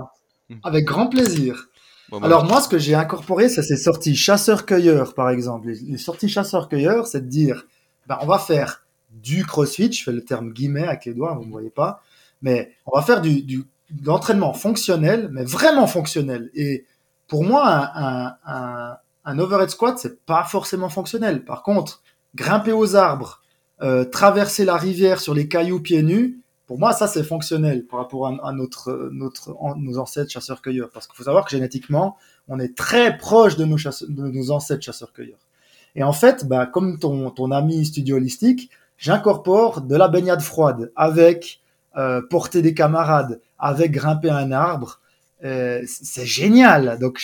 [0.49, 0.55] Mm.
[0.62, 1.66] Avec grand plaisir.
[2.09, 5.68] Bon, bah, Alors moi, ce que j'ai incorporé, c'est ces sorties chasseurs-cueilleurs, par exemple.
[5.68, 7.64] Les, les sorties chasseurs-cueilleurs, c'est de dire,
[8.07, 11.45] ben, on va faire du crossfit, je fais le terme guillemets avec les doigts, vous
[11.45, 12.03] ne voyez pas,
[12.43, 16.51] mais on va faire du, du de l'entraînement fonctionnel, mais vraiment fonctionnel.
[16.55, 16.84] Et
[17.26, 21.45] pour moi, un, un, un, un overhead squat, c'est pas forcément fonctionnel.
[21.45, 22.03] Par contre,
[22.36, 23.43] grimper aux arbres,
[23.82, 27.99] euh, traverser la rivière sur les cailloux pieds nus, pour moi, ça c'est fonctionnel par
[27.99, 30.91] rapport à, à notre, notre, nos ancêtres chasseurs-cueilleurs.
[30.93, 32.16] Parce qu'il faut savoir que génétiquement,
[32.47, 35.49] on est très proche de nos, chasse- de nos ancêtres chasseurs-cueilleurs.
[35.97, 40.93] Et en fait, bah, comme ton, ton ami studio holistique, j'incorpore de la baignade froide
[40.95, 41.61] avec
[41.97, 45.01] euh, porter des camarades, avec grimper un arbre.
[45.45, 46.99] Euh, c'est génial.
[46.99, 47.18] Donc,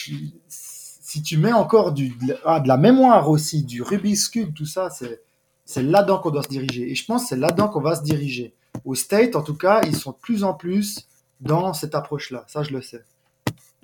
[0.49, 4.55] si tu mets encore du, de, la, ah, de la mémoire aussi, du Rubik's Cube,
[4.55, 6.91] tout ça, c'est là-dedans qu'on doit se diriger.
[6.91, 8.55] Et je pense que c'est là-dedans qu'on va se diriger.
[8.85, 11.09] Au State, en tout cas, ils sont de plus en plus
[11.41, 12.45] dans cette approche-là.
[12.49, 13.05] Ça, je le sais.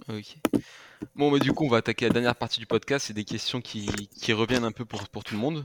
[0.08, 0.36] Ok.
[1.14, 3.06] Bon, bah, du coup, on va attaquer la dernière partie du podcast.
[3.06, 5.64] C'est des questions qui, qui reviennent un peu pour, pour tout le monde.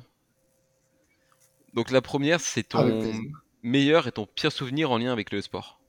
[1.74, 3.41] Donc, la première, c'est ton plaisir.
[3.68, 5.80] Meilleur et ton pire souvenir en lien avec le sport.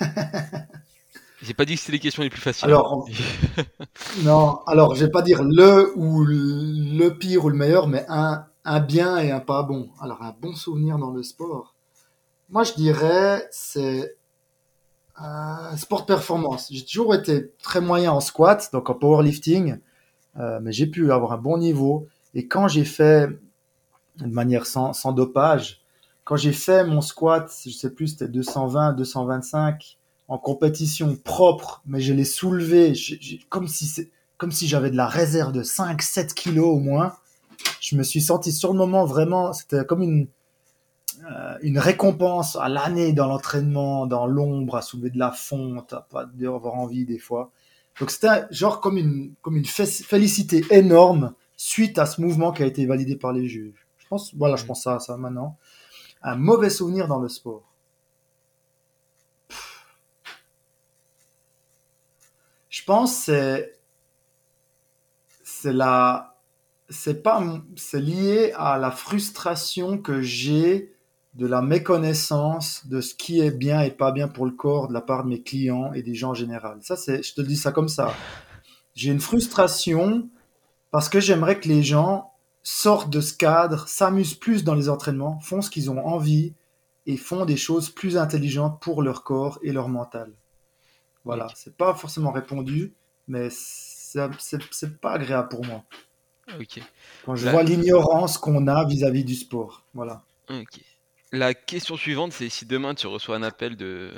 [1.42, 2.66] J'ai pas dit que c'était les questions les plus faciles.
[2.66, 3.06] Alors,
[4.22, 8.46] Non, alors je vais pas dire le ou le pire ou le meilleur, mais un,
[8.64, 9.90] un bien et un pas bon.
[10.00, 11.74] Alors un bon souvenir dans le sport.
[12.48, 14.16] Moi je dirais c'est
[15.16, 16.68] un sport performance.
[16.70, 19.78] J'ai toujours été très moyen en squat, donc en powerlifting,
[20.38, 22.08] euh, mais j'ai pu avoir un bon niveau.
[22.34, 23.28] Et quand j'ai fait
[24.18, 25.85] de manière sans, sans dopage,
[26.26, 29.98] quand j'ai fait mon squat, je sais plus, c'était 220, 225
[30.28, 32.94] en compétition propre, mais je l'ai soulevé
[33.50, 37.14] comme si c'est comme si j'avais de la réserve de 5 7 kilos au moins.
[37.80, 40.28] Je me suis senti sur le moment vraiment, c'était comme une
[41.30, 46.02] euh, une récompense à l'année dans l'entraînement, dans l'ombre, à soulever de la fonte, à
[46.10, 47.50] pas avoir envie des fois.
[48.00, 52.62] Donc c'était genre comme une comme une fé- félicité énorme suite à ce mouvement qui
[52.62, 53.86] a été validé par les juges.
[53.98, 55.56] Je pense voilà, je pense à ça maintenant.
[56.28, 57.72] Un mauvais souvenir dans le sport.
[62.68, 63.78] Je pense que c'est
[65.44, 66.36] c'est la
[66.88, 67.40] c'est pas,
[67.76, 70.96] c'est lié à la frustration que j'ai
[71.34, 74.94] de la méconnaissance de ce qui est bien et pas bien pour le corps de
[74.94, 76.78] la part de mes clients et des gens en général.
[76.82, 78.12] Ça, c'est, je te dis ça comme ça.
[78.96, 80.28] J'ai une frustration
[80.90, 82.32] parce que j'aimerais que les gens
[82.68, 86.52] sortent de ce cadre, s'amusent plus dans les entraînements, font ce qu'ils ont envie
[87.06, 90.32] et font des choses plus intelligentes pour leur corps et leur mental.
[91.24, 92.92] Voilà, c'est pas forcément répondu,
[93.28, 95.84] mais c'est pas agréable pour moi
[96.58, 96.80] Ok.
[97.22, 99.84] quand je vois l'ignorance qu'on a vis-à-vis du sport.
[99.94, 100.24] Voilà.
[100.50, 100.80] Ok.
[101.32, 104.12] La question suivante, c'est si demain tu reçois un appel de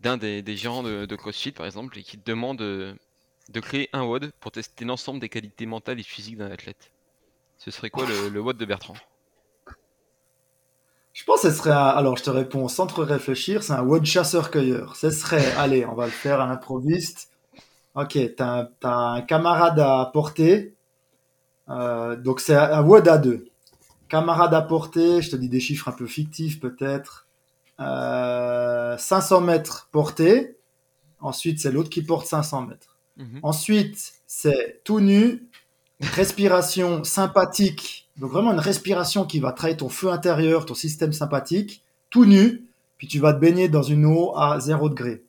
[0.00, 3.90] d'un des, des gérants de, de CrossFit, par exemple, et qui te demande de créer
[3.92, 6.92] un WOD pour tester l'ensemble des qualités mentales et physiques d'un athlète.
[7.58, 8.94] Ce serait quoi le, le WOD de Bertrand?
[11.12, 11.86] Je pense que ce serait un...
[11.88, 14.94] Alors, je te réponds sans trop réfléchir, c'est un WOD chasseur-cueilleur.
[14.94, 17.30] Ce serait, allez, on va le faire à l'improviste.
[17.96, 20.76] Ok, t'as un, t'as un camarade à porter.
[21.68, 23.48] Euh, donc, c'est un WOD à deux.
[24.08, 27.26] Camarade à porter, je te dis des chiffres un peu fictifs peut-être.
[27.80, 30.56] Euh, 500 mètres portés.
[31.20, 32.96] Ensuite, c'est l'autre qui porte 500 mètres.
[33.16, 33.40] Mhm.
[33.42, 35.48] Ensuite, c'est tout nu,
[36.00, 38.08] respiration sympathique.
[38.16, 42.64] Donc vraiment une respiration qui va travailler ton feu intérieur, ton système sympathique, tout nu.
[42.96, 45.22] Puis tu vas te baigner dans une eau à 0 degré.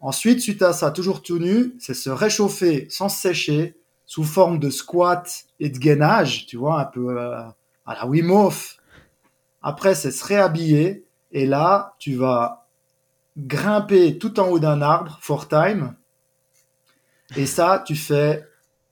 [0.00, 4.58] Ensuite, suite à ça, toujours tout nu, c'est se réchauffer sans se sécher sous forme
[4.58, 7.40] de squat et de gainage, tu vois, un peu euh,
[7.86, 8.76] à la Wim Hof.
[9.62, 11.04] Après, c'est se réhabiller.
[11.32, 12.66] Et là, tu vas
[13.36, 15.94] grimper tout en haut d'un arbre, for time.
[17.36, 18.46] Et ça, tu fais,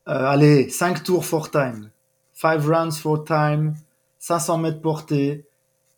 [0.06, 1.90] allez, 5 tours for time.
[2.34, 3.74] 5 rounds for time,
[4.18, 5.46] 500 mètres portée,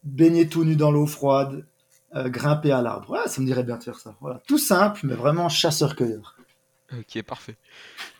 [0.02, 1.64] baigner tout nu dans l'eau froide,
[2.14, 3.10] euh, grimper à l'arbre.
[3.10, 4.14] Ouais, ça me dirait bien de faire ça.
[4.20, 4.40] Voilà.
[4.46, 6.36] Tout simple, mais vraiment chasseur-cueilleur.
[6.92, 7.56] Ok, parfait.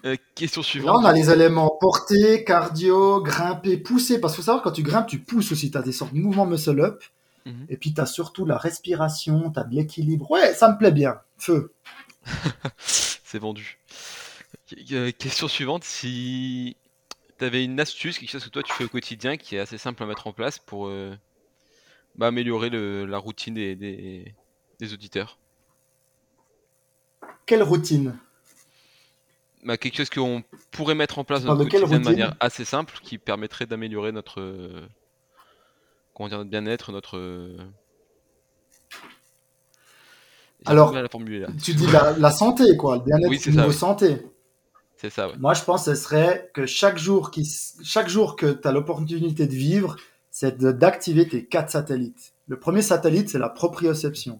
[0.05, 0.97] Euh, question Là, suivante.
[1.03, 4.21] on a les éléments portée, cardio, grimper, pousser.
[4.21, 5.71] Parce qu'il faut savoir, quand tu grimpes, tu pousses aussi.
[5.71, 7.03] Tu as des sortes de mouvements muscle-up.
[7.45, 7.67] Mhm.
[7.69, 10.31] Et puis, tu as surtout la respiration, tu as de l'équilibre.
[10.31, 11.21] Ouais, ça me plaît bien.
[11.37, 11.73] Feu.
[12.79, 13.79] C'est vendu.
[14.93, 16.77] Euh, question suivante, si
[17.39, 19.79] tu avais une astuce, quelque chose que toi tu fais au quotidien qui est assez
[19.79, 21.15] simple à mettre en place pour euh,
[22.17, 24.35] bah, améliorer le- la routine des, des-
[24.81, 25.39] des auditeurs?
[27.47, 28.19] Quelle routine?
[29.65, 32.65] Bah, quelque chose qu'on pourrait mettre en place dans notre de quotidien de manière assez
[32.65, 34.87] simple qui permettrait d'améliorer notre, euh,
[36.15, 37.17] comment dire, notre bien-être, notre...
[37.17, 37.57] euh,
[40.67, 41.49] Alors, la formuler là.
[41.63, 42.97] Tu dis la, la santé, quoi.
[42.97, 43.75] Le bien-être niveau oui.
[43.75, 44.23] santé.
[45.39, 49.97] Moi, je pense que ce serait que chaque jour, que tu as l'opportunité de vivre,
[50.31, 52.33] c'est d'activer tes quatre satellites.
[52.49, 54.39] Le premier satellite, c'est la proprioception.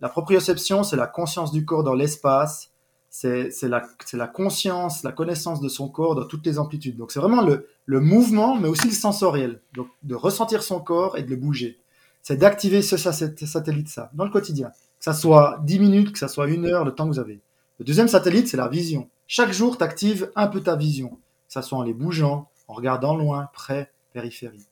[0.00, 2.70] La proprioception, c'est la conscience du corps dans l'espace.
[3.10, 6.96] C'est la, conscience, la connaissance de son corps dans toutes les amplitudes.
[6.96, 9.60] Donc, c'est vraiment le, mouvement, mais aussi le sensoriel.
[9.74, 11.78] Donc, de ressentir son corps et de le bouger.
[12.22, 14.68] C'est d'activer ce sa- cet satellite, ça, dans le quotidien.
[14.68, 17.40] Que ça soit 10 minutes, que ça soit une heure, le temps que vous avez.
[17.78, 19.08] Le deuxième satellite, c'est la vision.
[19.30, 23.14] Chaque jour, tu actives un peu ta vision, ça soit en les bougeant, en regardant
[23.14, 24.66] loin, près, périphérie.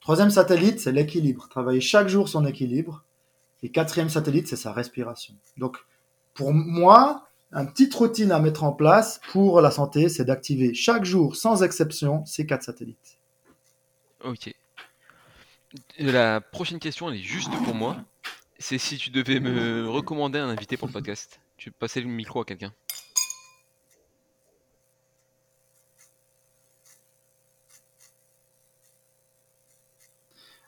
[0.00, 1.48] Troisième satellite, c'est l'équilibre.
[1.48, 3.04] Travailler chaque jour son équilibre.
[3.64, 5.34] Et quatrième satellite, c'est sa respiration.
[5.56, 5.78] Donc,
[6.32, 11.04] pour moi, une petite routine à mettre en place pour la santé, c'est d'activer chaque
[11.04, 13.18] jour, sans exception, ces quatre satellites.
[14.22, 14.54] Ok.
[15.98, 17.96] La prochaine question, elle est juste pour moi.
[18.60, 21.40] C'est si tu devais me recommander un invité pour le podcast.
[21.56, 22.72] Tu passer le micro à quelqu'un?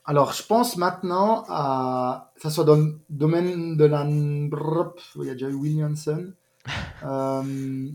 [0.05, 2.31] Alors, je pense maintenant à.
[2.37, 4.05] Ça soit dans le domaine de la.
[4.07, 6.33] Il y a déjà eu Williamson.
[7.03, 7.89] Euh,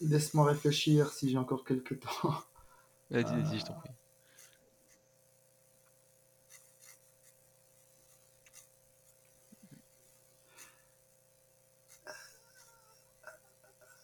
[0.00, 2.34] Laisse-moi réfléchir si j'ai encore quelques temps.
[3.10, 3.90] Vas-y, vas-y, je t'en prie.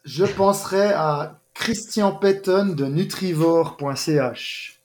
[0.05, 4.76] Je penserais à Christian Petton de nutrivore.ch.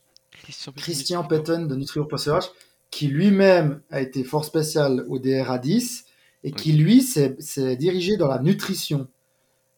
[0.52, 2.45] Christian, Christian Petton de nutrivore.ch,
[2.89, 6.06] qui lui-même a été fort spécial au DRA 10
[6.43, 7.38] et qui, lui, s'est
[7.78, 9.08] dirigé dans la nutrition.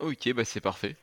[0.00, 0.96] Ok, bah c'est parfait.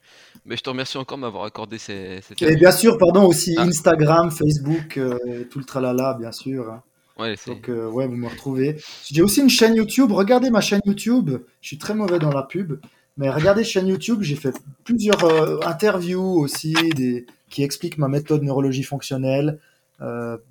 [0.46, 3.56] Mais je te remercie encore de m'avoir accordé ces, cette Et bien sûr, pardon, aussi
[3.58, 3.62] ah.
[3.62, 6.82] Instagram, Facebook, euh, tout le tralala, bien sûr.
[7.20, 8.82] Ouais, Donc, euh, ouais, vous me retrouvez.
[9.06, 10.12] J'ai aussi une chaîne YouTube.
[10.12, 11.30] Regardez ma chaîne YouTube.
[11.62, 12.80] Je suis très mauvais dans la pub.
[13.18, 14.22] Mais regardez chaîne YouTube.
[14.22, 14.56] J'ai fait
[14.86, 17.26] plusieurs euh, interviews aussi des...
[17.50, 19.60] qui expliquent ma méthode neurologie fonctionnelle,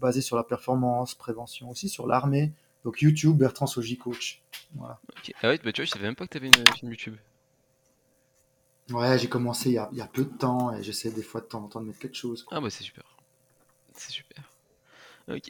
[0.01, 2.53] basée sur la performance, prévention, aussi sur l'armée.
[2.85, 4.43] Donc, YouTube, Bertrand Soji Coach.
[4.77, 5.01] Voilà.
[5.43, 7.17] Ah ouais, bah, tu vois, je savais même pas que tu avais une chaîne YouTube.
[8.91, 11.23] Ouais, j'ai commencé il y, a, il y, a, peu de temps et j'essaie des
[11.23, 12.47] fois de temps en temps de mettre quelque chose.
[12.51, 13.05] Ah bah c'est super.
[13.95, 14.48] C'est super.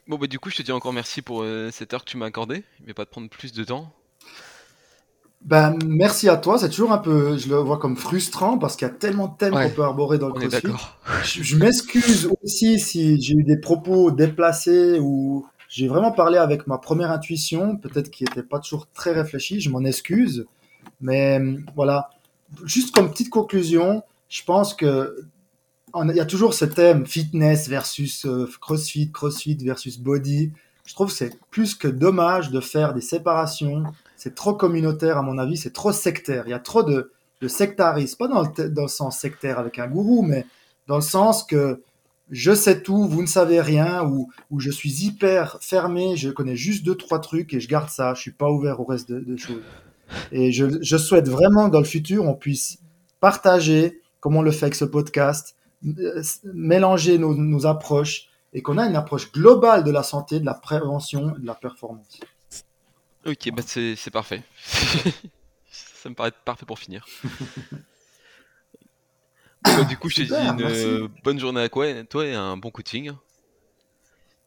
[0.07, 2.17] Bon bah du coup je te dis encore merci pour euh, cette heure que tu
[2.17, 2.65] m'as accordé.
[2.81, 3.93] Il ne va pas te prendre plus de temps.
[5.41, 8.89] Ben, merci à toi, c'est toujours un peu, je le vois comme frustrant parce qu'il
[8.89, 10.67] y a tellement de thèmes qu'on peut arborer dans le crossfit.
[11.23, 16.67] Je, je m'excuse aussi si j'ai eu des propos déplacés ou j'ai vraiment parlé avec
[16.67, 20.47] ma première intuition, peut-être qui n'était pas toujours très réfléchi, je m'en excuse.
[21.01, 21.41] Mais
[21.77, 22.11] voilà,
[22.65, 25.25] juste comme petite conclusion, je pense que
[26.05, 30.53] il y a toujours ce thème fitness versus euh, crossfit, crossfit versus body.
[30.85, 33.85] Je trouve que c'est plus que dommage de faire des séparations.
[34.17, 36.45] C'est trop communautaire, à mon avis, c'est trop sectaire.
[36.47, 37.13] Il y a trop de,
[37.47, 40.47] sectarisme, pas dans le, sens sectaire avec un gourou, mais
[40.87, 41.83] dans le sens que
[42.31, 46.85] je sais tout, vous ne savez rien, ou, je suis hyper fermé, je connais juste
[46.85, 49.37] deux, trois trucs et je garde ça, je suis pas ouvert au reste de, de
[49.37, 49.63] choses.
[50.33, 52.79] Et je, je, souhaite vraiment dans le futur, on puisse
[53.21, 58.87] partager, comme on le fait avec ce podcast, mélanger nos, nos approches et qu'on a
[58.87, 62.21] une approche globale de la santé, de la prévention, de la performance.
[63.27, 64.43] Ok, bah c'est parfait.
[65.71, 67.07] Ça me paraît parfait pour finir.
[69.63, 72.57] Bah, du coup, je te dis une euh, bonne journée à toi, toi et un
[72.57, 73.11] bon coaching.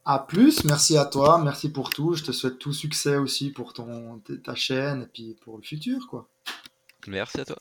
[0.05, 2.15] À plus, merci à toi, merci pour tout.
[2.15, 6.07] Je te souhaite tout succès aussi pour ton, ta chaîne et puis pour le futur,
[6.07, 6.27] quoi.
[7.07, 7.57] Merci à toi.